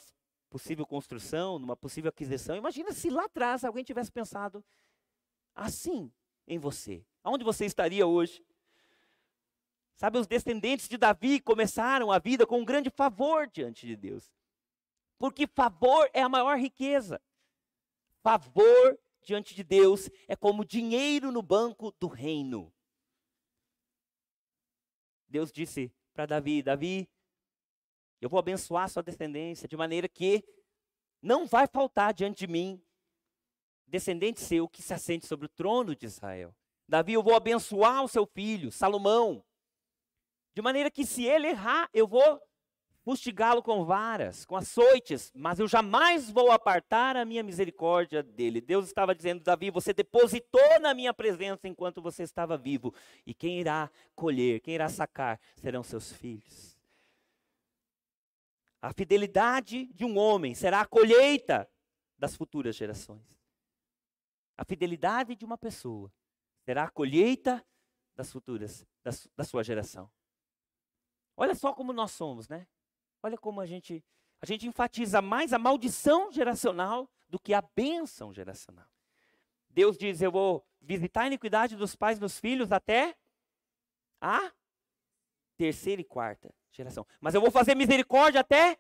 [0.50, 2.56] possível construção, numa possível aquisição.
[2.56, 4.64] Imagina se lá atrás alguém tivesse pensado
[5.56, 6.12] assim
[6.48, 7.06] em você.
[7.24, 8.44] Aonde você estaria hoje?
[10.02, 14.34] Sabe, os descendentes de Davi começaram a vida com um grande favor diante de Deus.
[15.20, 17.22] Porque favor é a maior riqueza.
[18.24, 22.74] Favor diante de Deus é como dinheiro no banco do reino.
[25.30, 27.08] Deus disse para Davi: Davi,
[28.20, 30.44] eu vou abençoar sua descendência de maneira que
[31.22, 32.84] não vai faltar diante de mim
[33.86, 36.56] descendente seu que se assente sobre o trono de Israel.
[36.88, 39.46] Davi, eu vou abençoar o seu filho, Salomão,
[40.54, 42.42] de maneira que se ele errar, eu vou
[43.04, 48.62] fustigá-lo com varas, com açoites, mas eu jamais vou apartar a minha misericórdia dele.
[48.62, 52.94] Deus estava dizendo, Davi, você depositou na minha presença enquanto você estava vivo,
[53.26, 56.78] e quem irá colher, quem irá sacar, serão seus filhos.
[58.82, 61.70] A fidelidade de um homem será a colheita
[62.18, 63.40] das futuras gerações.
[64.58, 66.12] A fidelidade de uma pessoa
[66.64, 67.66] será a colheita
[68.16, 70.10] das futuras, da, da sua geração.
[71.36, 72.68] Olha só como nós somos, né?
[73.24, 74.04] Olha como a gente,
[74.42, 78.88] a gente enfatiza mais a maldição geracional do que a bênção geracional.
[79.70, 83.16] Deus diz: Eu vou visitar a iniquidade dos pais nos filhos até
[84.20, 84.52] a
[85.58, 87.06] terceira e quarta geração.
[87.20, 88.80] Mas eu vou fazer misericórdia até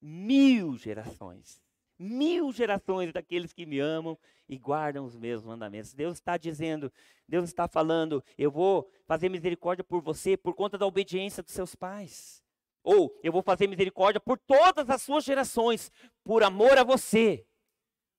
[0.00, 1.61] mil gerações.
[2.02, 5.94] Mil gerações daqueles que me amam e guardam os meus mandamentos.
[5.94, 6.92] Deus está dizendo,
[7.28, 11.76] Deus está falando, eu vou fazer misericórdia por você por conta da obediência dos seus
[11.76, 12.42] pais.
[12.82, 15.92] Ou eu vou fazer misericórdia por todas as suas gerações,
[16.24, 17.46] por amor a você,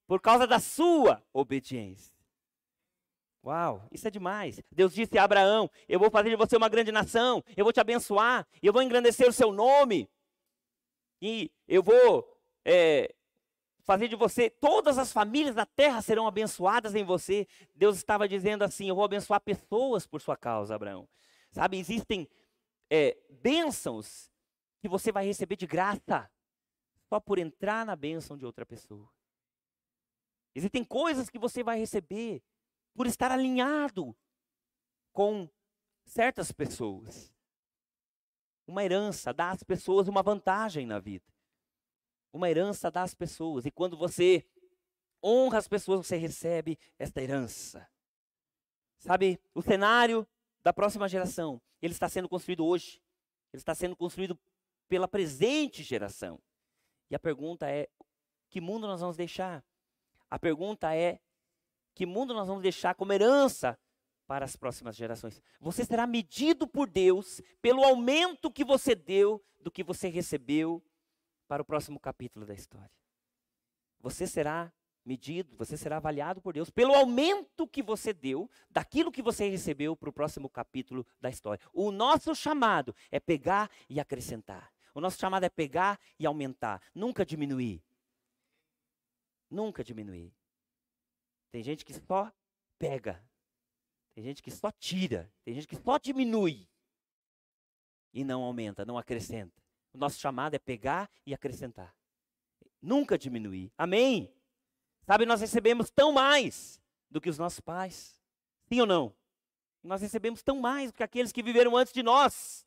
[0.08, 2.16] por causa da sua obediência.
[3.44, 4.62] Uau, isso é demais.
[4.72, 7.82] Deus disse a Abraão: Eu vou fazer de você uma grande nação, eu vou te
[7.82, 10.10] abençoar, eu vou engrandecer o seu nome,
[11.22, 12.26] e eu vou
[12.64, 13.14] é,
[13.84, 17.48] fazer de você, todas as famílias da terra serão abençoadas em você.
[17.76, 21.08] Deus estava dizendo assim: Eu vou abençoar pessoas por sua causa, Abraão.
[21.52, 22.28] Sabe, existem
[22.90, 24.32] é, bênçãos
[24.80, 26.30] que você vai receber de graça
[27.08, 29.10] só por entrar na bênção de outra pessoa.
[30.56, 32.44] Existem coisas que você vai receber
[32.96, 34.16] por estar alinhado
[35.12, 35.50] com
[36.06, 37.34] certas pessoas.
[38.66, 41.26] Uma herança dá às pessoas uma vantagem na vida.
[42.34, 43.66] Uma herança dá às pessoas.
[43.66, 44.44] E quando você
[45.24, 47.88] honra as pessoas, você recebe esta herança.
[48.98, 50.28] Sabe, o cenário
[50.64, 53.02] da próxima geração, ele está sendo construído hoje.
[53.54, 54.38] Ele está sendo construído
[54.90, 56.42] pela presente geração.
[57.10, 57.88] E a pergunta é:
[58.50, 59.64] que mundo nós vamos deixar?
[60.30, 61.20] A pergunta é:
[61.94, 63.78] que mundo nós vamos deixar como herança
[64.26, 65.42] para as próximas gerações?
[65.60, 70.84] Você será medido por Deus pelo aumento que você deu do que você recebeu
[71.48, 72.92] para o próximo capítulo da história.
[74.00, 74.72] Você será
[75.06, 79.96] medido, você será avaliado por Deus pelo aumento que você deu daquilo que você recebeu
[79.96, 81.64] para o próximo capítulo da história.
[81.74, 84.74] O nosso chamado é pegar e acrescentar.
[84.94, 87.84] O nosso chamado é pegar e aumentar, nunca diminuir.
[89.50, 90.34] Nunca diminuir.
[91.52, 92.32] Tem gente que só
[92.80, 93.24] pega.
[94.14, 95.32] Tem gente que só tira.
[95.44, 96.68] Tem gente que só diminui.
[98.14, 99.63] E não aumenta, não acrescenta.
[99.94, 101.96] O nosso chamado é pegar e acrescentar.
[102.82, 103.72] Nunca diminuir.
[103.78, 104.34] Amém?
[105.06, 108.20] Sabe, nós recebemos tão mais do que os nossos pais.
[108.68, 109.14] Sim ou não?
[109.84, 112.66] Nós recebemos tão mais do que aqueles que viveram antes de nós.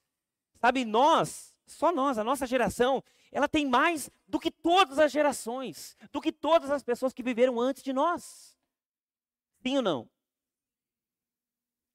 [0.61, 5.97] Sabe, nós, só nós, a nossa geração, ela tem mais do que todas as gerações,
[6.13, 8.57] do que todas as pessoas que viveram antes de nós.
[9.63, 10.09] Sim ou não?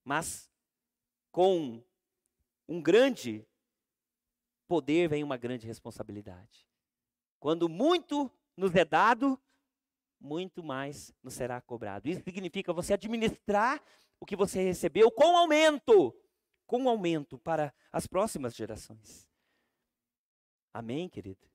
[0.04, 0.50] Mas
[1.32, 1.82] com
[2.68, 3.46] um grande
[4.72, 6.66] poder vem uma grande responsabilidade.
[7.42, 9.38] Quando muito nos é dado,
[10.18, 12.08] muito mais nos será cobrado.
[12.08, 13.84] Isso significa você administrar
[14.18, 16.16] o que você recebeu com aumento,
[16.66, 19.28] com aumento para as próximas gerações.
[20.74, 21.46] Amém, querido?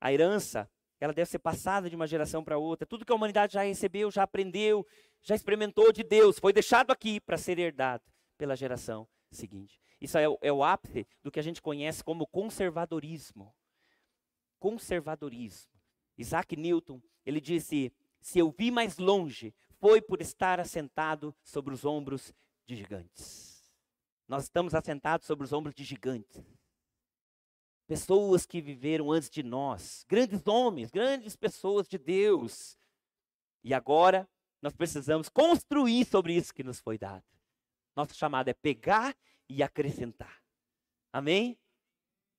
[0.00, 2.86] A herança, ela deve ser passada de uma geração para outra.
[2.86, 4.86] Tudo que a humanidade já recebeu, já aprendeu,
[5.22, 8.04] já experimentou de Deus, foi deixado aqui para ser herdado
[8.38, 9.80] pela geração seguinte.
[10.02, 13.54] Isso é, é o ápice do que a gente conhece como conservadorismo.
[14.58, 15.70] Conservadorismo.
[16.18, 21.84] Isaac Newton, ele disse: Se eu vi mais longe, foi por estar assentado sobre os
[21.84, 22.34] ombros
[22.66, 23.72] de gigantes.
[24.26, 26.42] Nós estamos assentados sobre os ombros de gigantes.
[27.86, 32.76] Pessoas que viveram antes de nós, grandes homens, grandes pessoas de Deus.
[33.62, 34.28] E agora
[34.60, 37.24] nós precisamos construir sobre isso que nos foi dado.
[37.94, 39.14] Nosso chamado é pegar
[39.52, 40.42] e acrescentar.
[41.12, 41.58] Amém?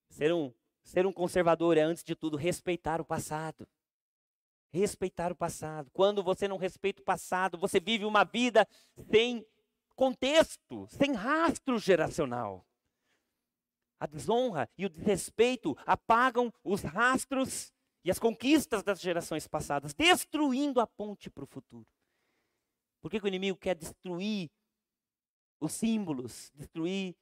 [0.09, 3.67] Ser um, ser um conservador é, antes de tudo, respeitar o passado.
[4.71, 5.91] Respeitar o passado.
[5.91, 8.67] Quando você não respeita o passado, você vive uma vida
[9.11, 9.45] sem
[9.95, 12.65] contexto, sem rastro geracional.
[13.99, 17.71] A desonra e o desrespeito apagam os rastros
[18.03, 21.87] e as conquistas das gerações passadas, destruindo a ponte para o futuro.
[23.01, 24.49] Por que, que o inimigo quer destruir
[25.63, 27.15] os símbolos, destruir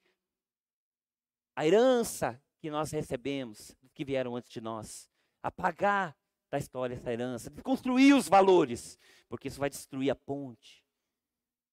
[1.54, 5.08] a herança que nós recebemos, que vieram antes de nós.
[5.42, 6.16] Apagar
[6.50, 10.84] da história essa herança, desconstruir os valores, porque isso vai destruir a ponte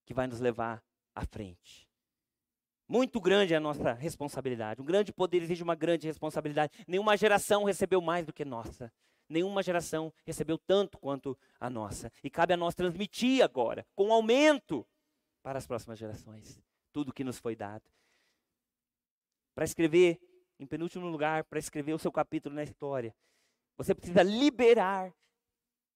[0.06, 1.88] que vai nos levar à frente.
[2.88, 4.82] Muito grande é a nossa responsabilidade.
[4.82, 6.74] Um grande poder exige uma grande responsabilidade.
[6.88, 8.92] Nenhuma geração recebeu mais do que nossa.
[9.28, 12.12] Nenhuma geração recebeu tanto quanto a nossa.
[12.24, 14.88] E cabe a nós transmitir agora, com aumento,
[15.41, 16.62] para as próximas gerações.
[16.91, 17.84] Tudo que nos foi dado.
[19.56, 20.19] Para escrever,
[20.60, 23.15] em penúltimo lugar, para escrever o seu capítulo na história,
[23.78, 25.13] você precisa liberar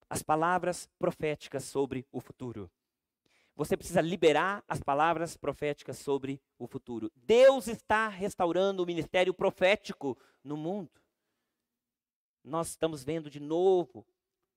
[0.09, 2.71] as palavras proféticas sobre o futuro.
[3.55, 7.11] Você precisa liberar as palavras proféticas sobre o futuro.
[7.15, 10.89] Deus está restaurando o ministério profético no mundo.
[12.43, 14.05] Nós estamos vendo de novo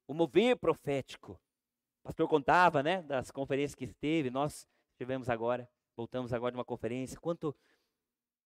[0.08, 1.32] o mover profético.
[2.02, 4.66] O pastor contava, né, das conferências que esteve, nós
[4.96, 7.54] Tivemos agora, voltamos agora de uma conferência, quanto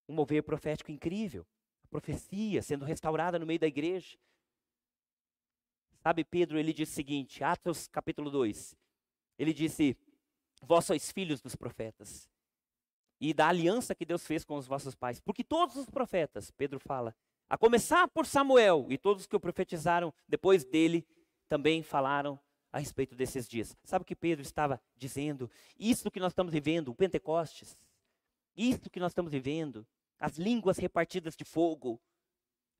[0.09, 1.47] um mover profético incrível.
[1.85, 4.19] A profecia sendo restaurada no meio da igreja.
[6.03, 8.77] Sabe, Pedro, ele disse o seguinte, Atos capítulo 2.
[9.39, 9.97] Ele disse:
[10.63, 12.29] Vós sois filhos dos profetas
[13.21, 15.21] e da aliança que Deus fez com os vossos pais.
[15.21, 17.15] Porque todos os profetas, Pedro fala,
[17.49, 21.07] a começar por Samuel e todos que o profetizaram depois dele,
[21.49, 22.41] também falaram
[22.73, 23.77] a respeito desses dias.
[23.85, 25.51] Sabe o que Pedro estava dizendo?
[25.79, 27.77] Isso que nós estamos vivendo, o Pentecostes,
[28.57, 29.87] isso que nós estamos vivendo,
[30.19, 32.01] as línguas repartidas de fogo,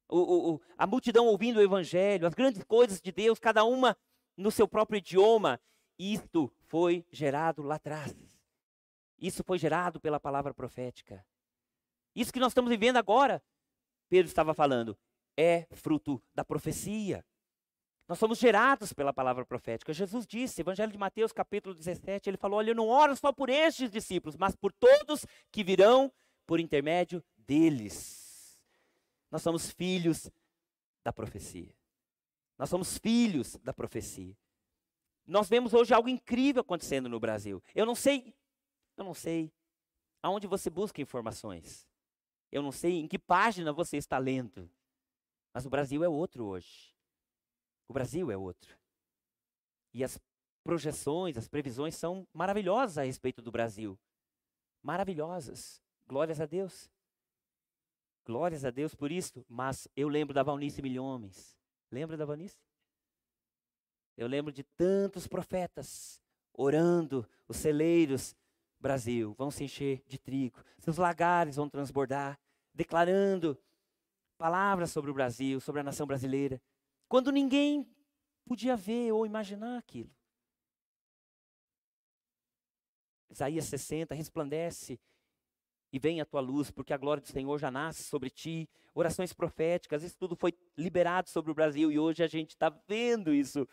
[0.09, 3.97] o, o, a multidão ouvindo o Evangelho, as grandes coisas de Deus, cada uma
[4.37, 5.61] no seu próprio idioma,
[5.99, 8.15] isto foi gerado lá atrás.
[9.19, 11.25] Isso foi gerado pela palavra profética.
[12.15, 13.43] Isso que nós estamos vivendo agora,
[14.09, 14.99] Pedro estava falando,
[15.37, 17.25] é fruto da profecia.
[18.11, 19.93] Nós somos gerados pela palavra profética.
[19.93, 23.49] Jesus disse, Evangelho de Mateus, capítulo 17, ele falou: Olha, eu não oro só por
[23.49, 26.13] estes discípulos, mas por todos que virão
[26.45, 28.61] por intermédio deles.
[29.31, 30.29] Nós somos filhos
[31.05, 31.73] da profecia.
[32.59, 34.37] Nós somos filhos da profecia.
[35.25, 37.63] Nós vemos hoje algo incrível acontecendo no Brasil.
[37.77, 38.35] Eu não sei,
[38.97, 39.53] eu não sei
[40.21, 41.87] aonde você busca informações.
[42.51, 44.69] Eu não sei em que página você está lendo.
[45.55, 46.90] Mas o Brasil é outro hoje.
[47.91, 48.79] O Brasil é outro.
[49.93, 50.17] E as
[50.63, 53.99] projeções, as previsões são maravilhosas a respeito do Brasil.
[54.81, 55.83] Maravilhosas.
[56.07, 56.89] Glórias a Deus.
[58.25, 59.45] Glórias a Deus por isso.
[59.49, 61.59] Mas eu lembro da Valnice Milhomens.
[61.91, 62.57] Lembra da Valnice?
[64.17, 66.23] Eu lembro de tantos profetas
[66.53, 68.37] orando, os celeiros,
[68.79, 72.39] Brasil, vão se encher de trigo, seus lagares vão transbordar,
[72.73, 73.59] declarando
[74.39, 76.63] palavras sobre o Brasil, sobre a nação brasileira.
[77.11, 77.93] Quando ninguém
[78.47, 80.15] podia ver ou imaginar aquilo.
[83.29, 84.97] Isaías 60, resplandece
[85.93, 88.71] e vem a tua luz, porque a glória do Senhor já nasce sobre ti.
[88.95, 93.35] Orações proféticas, isso tudo foi liberado sobre o Brasil e hoje a gente está vendo
[93.35, 93.67] isso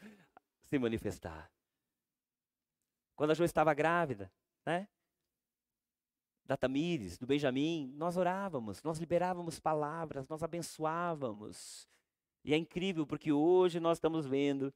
[0.63, 1.51] se manifestar.
[3.15, 4.33] Quando a Jo estava grávida,
[4.65, 4.87] né?
[6.43, 11.87] Da Tamires, do Benjamim, nós orávamos, nós liberávamos palavras, nós abençoávamos.
[12.47, 14.73] E é incrível porque hoje nós estamos vendo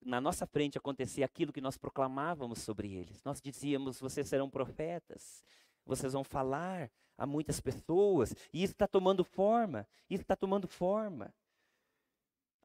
[0.00, 3.20] na nossa frente acontecer aquilo que nós proclamávamos sobre eles.
[3.24, 5.44] Nós dizíamos: vocês serão profetas,
[5.84, 11.34] vocês vão falar a muitas pessoas, e isso está tomando forma, isso está tomando forma.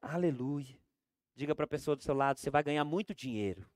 [0.00, 0.78] Aleluia.
[1.34, 3.68] Diga para a pessoa do seu lado: você vai ganhar muito dinheiro.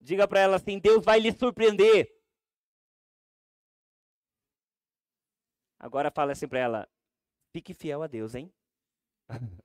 [0.00, 2.17] Diga para ela assim: Deus vai lhe surpreender.
[5.78, 6.88] Agora fala assim para ela:
[7.52, 8.52] Fique fiel a Deus, hein?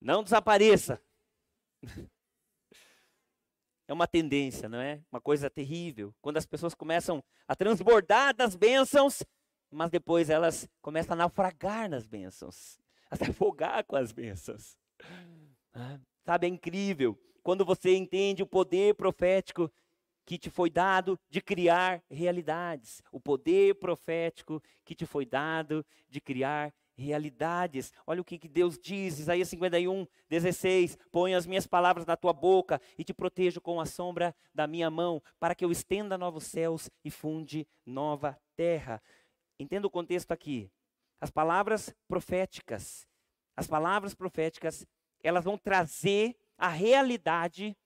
[0.00, 1.00] Não desapareça.
[3.86, 5.02] É uma tendência, não é?
[5.10, 6.14] Uma coisa terrível.
[6.22, 9.22] Quando as pessoas começam a transbordar das bênçãos,
[9.68, 12.78] mas depois elas começam a naufragar nas bênçãos,
[13.10, 14.76] a se afogar com as bênçãos.
[15.74, 17.18] Ah, sabe, é incrível.
[17.42, 19.70] Quando você entende o poder profético
[20.30, 23.02] que te foi dado de criar realidades.
[23.10, 27.92] O poder profético que te foi dado de criar realidades.
[28.06, 32.32] Olha o que, que Deus diz, Isaías 51, 16: Põe as minhas palavras na tua
[32.32, 36.44] boca e te protejo com a sombra da minha mão, para que eu estenda novos
[36.44, 39.02] céus e funde nova terra.
[39.58, 40.70] Entenda o contexto aqui.
[41.20, 43.04] As palavras proféticas,
[43.56, 44.86] as palavras proféticas,
[45.24, 47.76] elas vão trazer a realidade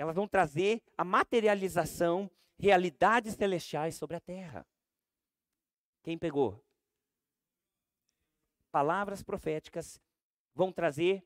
[0.00, 4.66] elas vão trazer a materialização, realidades celestiais sobre a terra.
[6.02, 6.58] Quem pegou?
[8.72, 10.00] Palavras proféticas
[10.54, 11.22] vão trazer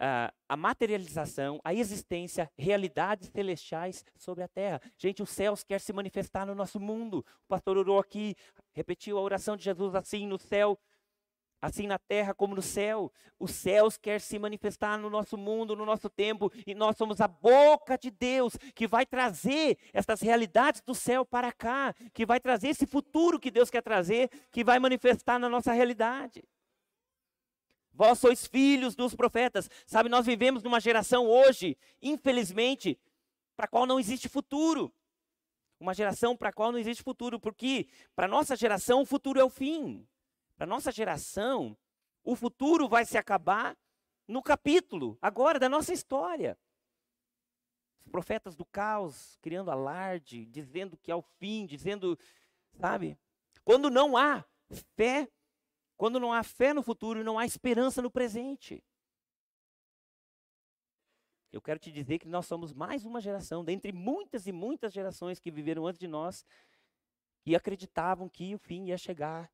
[0.00, 4.80] uh, a materialização, a existência, realidades celestiais sobre a terra.
[4.96, 7.18] Gente, os céus quer se manifestar no nosso mundo.
[7.44, 8.34] O pastor orou aqui,
[8.72, 10.78] repetiu a oração de Jesus assim: no céu
[11.60, 13.12] assim na terra como no céu.
[13.38, 17.28] Os céus quer se manifestar no nosso mundo, no nosso tempo, e nós somos a
[17.28, 22.68] boca de Deus que vai trazer estas realidades do céu para cá, que vai trazer
[22.68, 26.42] esse futuro que Deus quer trazer, que vai manifestar na nossa realidade.
[27.92, 29.68] Vós sois filhos dos profetas.
[29.84, 32.96] Sabe, nós vivemos numa geração hoje, infelizmente,
[33.56, 34.92] para a qual não existe futuro.
[35.80, 39.44] Uma geração para a qual não existe futuro, porque para nossa geração o futuro é
[39.44, 40.06] o fim.
[40.58, 41.78] Para nossa geração,
[42.24, 43.78] o futuro vai se acabar
[44.26, 46.58] no capítulo, agora, da nossa história.
[48.00, 52.18] Os profetas do caos, criando alarde, dizendo que é o fim, dizendo,
[52.74, 53.16] sabe?
[53.64, 54.44] Quando não há
[54.96, 55.30] fé,
[55.96, 58.84] quando não há fé no futuro, não há esperança no presente.
[61.52, 65.38] Eu quero te dizer que nós somos mais uma geração, dentre muitas e muitas gerações
[65.38, 66.44] que viveram antes de nós,
[67.42, 69.50] que acreditavam que o fim ia chegar,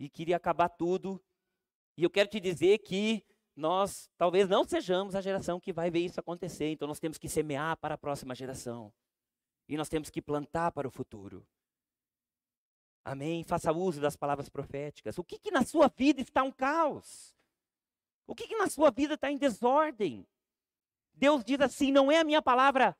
[0.00, 1.22] e queria acabar tudo.
[1.96, 3.22] E eu quero te dizer que
[3.54, 6.70] nós talvez não sejamos a geração que vai ver isso acontecer.
[6.70, 8.90] Então nós temos que semear para a próxima geração.
[9.68, 11.46] E nós temos que plantar para o futuro.
[13.04, 13.44] Amém?
[13.44, 15.18] Faça uso das palavras proféticas.
[15.18, 17.36] O que, que na sua vida está um caos?
[18.26, 20.26] O que, que na sua vida está em desordem?
[21.12, 22.96] Deus diz assim: não é a minha palavra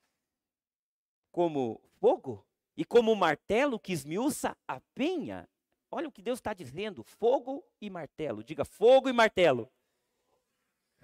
[1.33, 2.47] como fogo
[2.77, 5.49] e como martelo que esmiuça a penha.
[5.91, 8.45] Olha o que Deus está dizendo: fogo e martelo.
[8.45, 9.71] Diga fogo e martelo.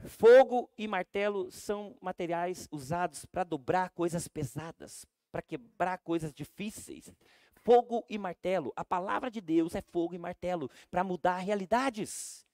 [0.05, 7.11] Fogo e martelo são materiais usados para dobrar coisas pesadas, para quebrar coisas difíceis.
[7.55, 8.72] Fogo e martelo.
[8.76, 12.47] A palavra de Deus é fogo e martelo para mudar realidades,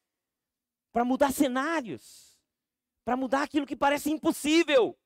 [0.93, 2.39] para mudar cenários,
[3.05, 4.97] para mudar aquilo que parece impossível.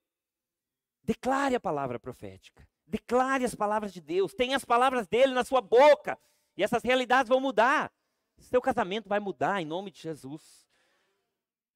[1.03, 2.69] Declare a palavra profética.
[2.87, 4.35] Declare as palavras de Deus.
[4.35, 6.19] Tenha as palavras dele na sua boca.
[6.57, 7.93] E essas realidades vão mudar.
[8.39, 10.67] Seu casamento vai mudar em nome de Jesus.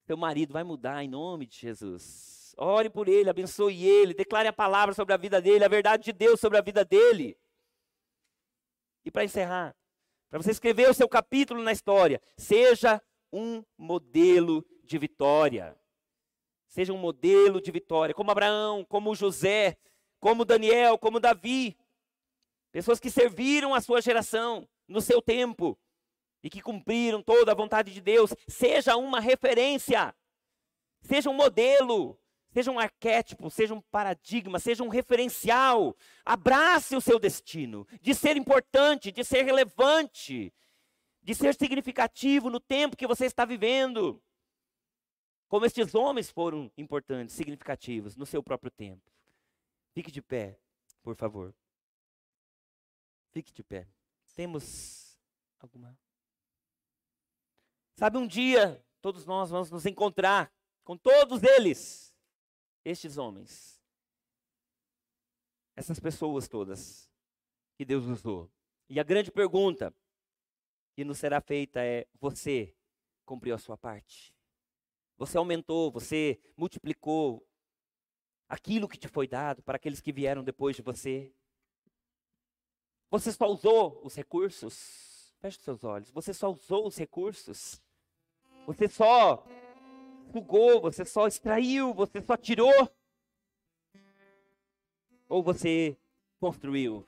[0.06, 2.54] Seu marido vai mudar em nome de Jesus.
[2.56, 6.12] Ore por ele, abençoe ele, declare a palavra sobre a vida dele, a verdade de
[6.12, 7.38] Deus sobre a vida dele.
[9.04, 9.74] E para encerrar,
[10.28, 13.00] para você escrever o seu capítulo na história, seja
[13.32, 15.76] um modelo de vitória.
[16.68, 19.76] Seja um modelo de vitória, como Abraão, como José,
[20.20, 21.76] como Daniel, como Davi.
[22.72, 25.78] Pessoas que serviram a sua geração no seu tempo
[26.42, 28.32] e que cumpriram toda a vontade de Deus.
[28.48, 30.14] Seja uma referência,
[31.02, 32.18] seja um modelo,
[32.52, 35.96] seja um arquétipo, seja um paradigma, seja um referencial.
[36.24, 40.52] Abrace o seu destino de ser importante, de ser relevante.
[41.22, 44.22] de ser significativo no tempo que você está vivendo.
[45.48, 49.02] Como estes homens foram importantes, significativos no seu próprio tempo.
[49.92, 50.58] Fique de pé,
[51.02, 51.54] por favor.
[53.30, 53.88] Fique de pé.
[54.34, 55.18] Temos
[55.58, 55.96] alguma.
[57.96, 60.52] Sabe, um dia todos nós vamos nos encontrar
[60.84, 62.14] com todos eles,
[62.84, 63.80] estes homens,
[65.76, 67.10] essas pessoas todas
[67.76, 68.50] que Deus usou.
[68.88, 69.94] E a grande pergunta
[70.94, 72.74] que nos será feita é: você
[73.24, 74.34] cumpriu a sua parte?
[75.16, 77.46] Você aumentou, você multiplicou
[78.48, 81.32] aquilo que te foi dado para aqueles que vieram depois de você?
[83.10, 85.34] Você só usou os recursos?
[85.40, 86.10] Feche seus olhos.
[86.10, 87.82] Você só usou os recursos?
[88.66, 89.44] Você só
[90.32, 92.88] sugou, você só extraiu, você só tirou?
[95.28, 95.96] Ou você
[96.38, 97.04] construiu?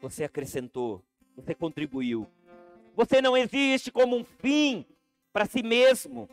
[0.00, 1.04] Você acrescentou?
[1.36, 2.26] Você contribuiu?
[2.94, 4.84] Você não existe como um fim
[5.32, 6.28] para si mesmo.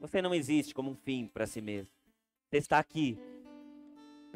[0.00, 1.92] Você não existe como um fim para si mesmo.
[2.48, 3.18] Você está aqui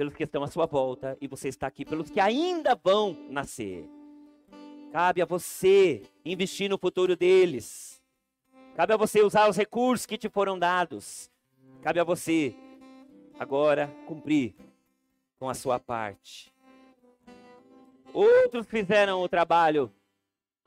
[0.02, 3.88] pelos que estão à sua volta e você está aqui pelos que ainda vão nascer.
[4.90, 8.02] Cabe a você investir no futuro deles.
[8.74, 11.30] Cabe a você usar os recursos que te foram dados.
[11.82, 12.52] Cabe a você
[13.38, 14.56] agora cumprir
[15.38, 16.52] com a sua parte.
[18.12, 19.88] Outros fizeram o trabalho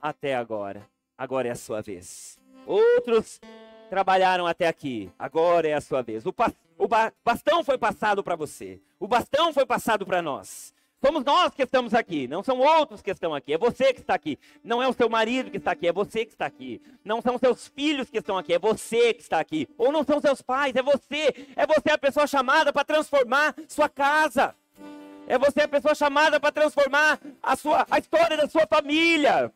[0.01, 0.89] até agora.
[1.17, 2.39] Agora é a sua vez.
[2.65, 3.41] Outros
[3.89, 5.11] trabalharam até aqui.
[5.19, 6.25] Agora é a sua vez.
[6.25, 6.33] O,
[6.77, 6.87] o
[7.23, 8.79] bastão foi passado para você.
[8.99, 10.73] O bastão foi passado para nós.
[11.05, 14.15] Somos nós que estamos aqui, não são outros que estão aqui, é você que está
[14.15, 14.39] aqui.
[14.63, 16.81] Não é o seu marido que está aqui, é você que está aqui.
[17.03, 19.67] Não são seus filhos que estão aqui, é você que está aqui.
[19.77, 21.47] Ou não são seus pais, é você.
[21.55, 24.55] É você a pessoa chamada para transformar sua casa.
[25.27, 29.51] É você a pessoa chamada para transformar a, sua, a história da sua família.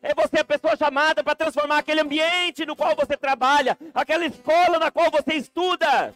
[0.00, 4.78] É você a pessoa chamada para transformar aquele ambiente no qual você trabalha, aquela escola
[4.78, 6.14] na qual você estuda.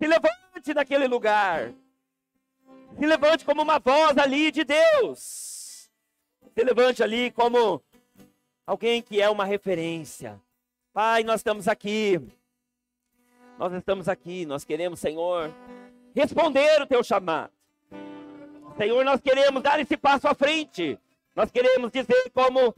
[0.00, 1.72] Se levante naquele lugar.
[3.02, 5.90] Se levante como uma voz ali de Deus.
[6.54, 7.82] Se levante ali como
[8.64, 10.40] alguém que é uma referência.
[10.92, 12.20] Pai, nós estamos aqui.
[13.58, 15.52] Nós estamos aqui, nós queremos, Senhor,
[16.14, 17.50] responder o teu chamado.
[18.76, 20.96] Senhor, nós queremos dar esse passo à frente.
[21.34, 22.72] Nós queremos dizer como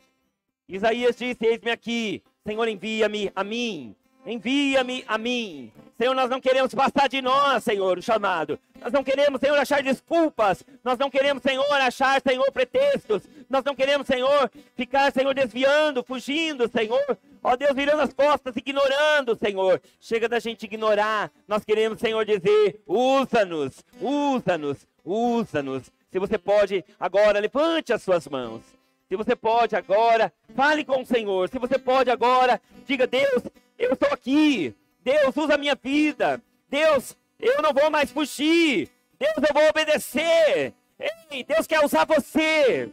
[0.67, 3.95] Isaías disse: Eis-me aqui, Senhor, envia-me a mim.
[4.27, 5.73] Envia-me a mim.
[5.97, 8.59] Senhor, nós não queremos passar de nós, Senhor, o chamado.
[8.81, 10.65] Nós não queremos, Senhor, achar desculpas.
[10.83, 13.23] Nós não queremos, Senhor, achar, Senhor, pretextos.
[13.49, 17.19] Nós não queremos, Senhor, ficar, Senhor, desviando, fugindo, Senhor.
[17.43, 19.81] Ó Deus, virando as costas, ignorando, Senhor.
[20.01, 21.31] Chega da gente ignorar.
[21.47, 25.93] Nós queremos, Senhor, dizer: usa-nos, usa-nos, usa-nos.
[26.11, 28.63] Se você pode, agora, levante as suas mãos.
[29.09, 31.49] Se você pode agora, fale com o Senhor.
[31.49, 33.43] Se você pode agora, diga: Deus,
[33.85, 34.75] eu estou aqui.
[35.03, 36.41] Deus, usa a minha vida.
[36.69, 38.89] Deus, eu não vou mais fugir.
[39.19, 40.75] Deus, eu vou obedecer.
[40.99, 42.91] Ei, Deus quer usar você.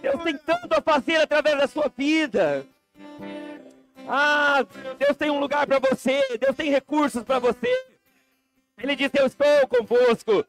[0.00, 2.66] Deus tem tanto a fazer através da sua vida.
[4.06, 4.64] Ah,
[4.98, 6.38] Deus tem um lugar para você.
[6.38, 7.86] Deus tem recursos para você.
[8.78, 10.44] Ele disse: Eu estou convosco.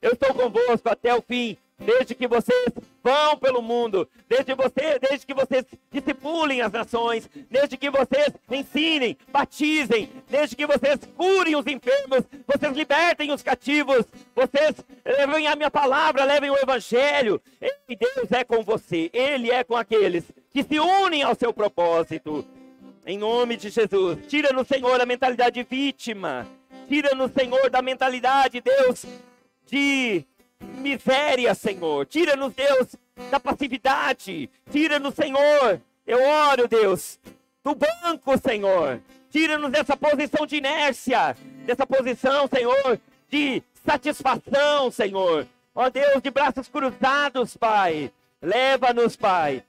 [0.00, 2.72] Eu estou convosco até o fim desde que vocês
[3.02, 9.16] vão pelo mundo, desde, você, desde que vocês discipulem as nações, desde que vocês ensinem,
[9.28, 14.04] batizem, desde que vocês curem os enfermos, vocês libertem os cativos,
[14.34, 14.74] vocês
[15.04, 17.40] levem a minha palavra, levem o evangelho.
[17.88, 22.44] E Deus é com você, Ele é com aqueles que se unem ao seu propósito.
[23.06, 26.46] Em nome de Jesus, tira no Senhor a mentalidade vítima,
[26.88, 29.06] tira no Senhor da mentalidade, Deus,
[29.66, 30.26] de
[30.60, 32.06] miséria, Senhor.
[32.06, 32.96] Tira-nos, Deus,
[33.30, 34.50] da passividade.
[34.70, 35.80] Tira-nos, Senhor.
[36.06, 37.18] Eu oro, Deus,
[37.62, 39.00] do banco, Senhor.
[39.30, 41.36] Tira-nos dessa posição de inércia,
[41.66, 42.98] dessa posição, Senhor,
[43.28, 45.46] de satisfação, Senhor.
[45.74, 48.10] Ó Deus, de braços cruzados, Pai.
[48.40, 49.62] Leva-nos, Pai.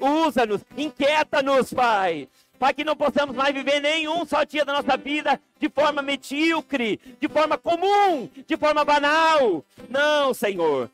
[0.00, 2.28] Usa-nos, inquieta-nos, Pai.
[2.58, 6.98] Pai, que não possamos mais viver nenhum só dia da nossa vida de forma medíocre,
[7.20, 9.64] de forma comum, de forma banal.
[9.88, 10.90] Não, Senhor.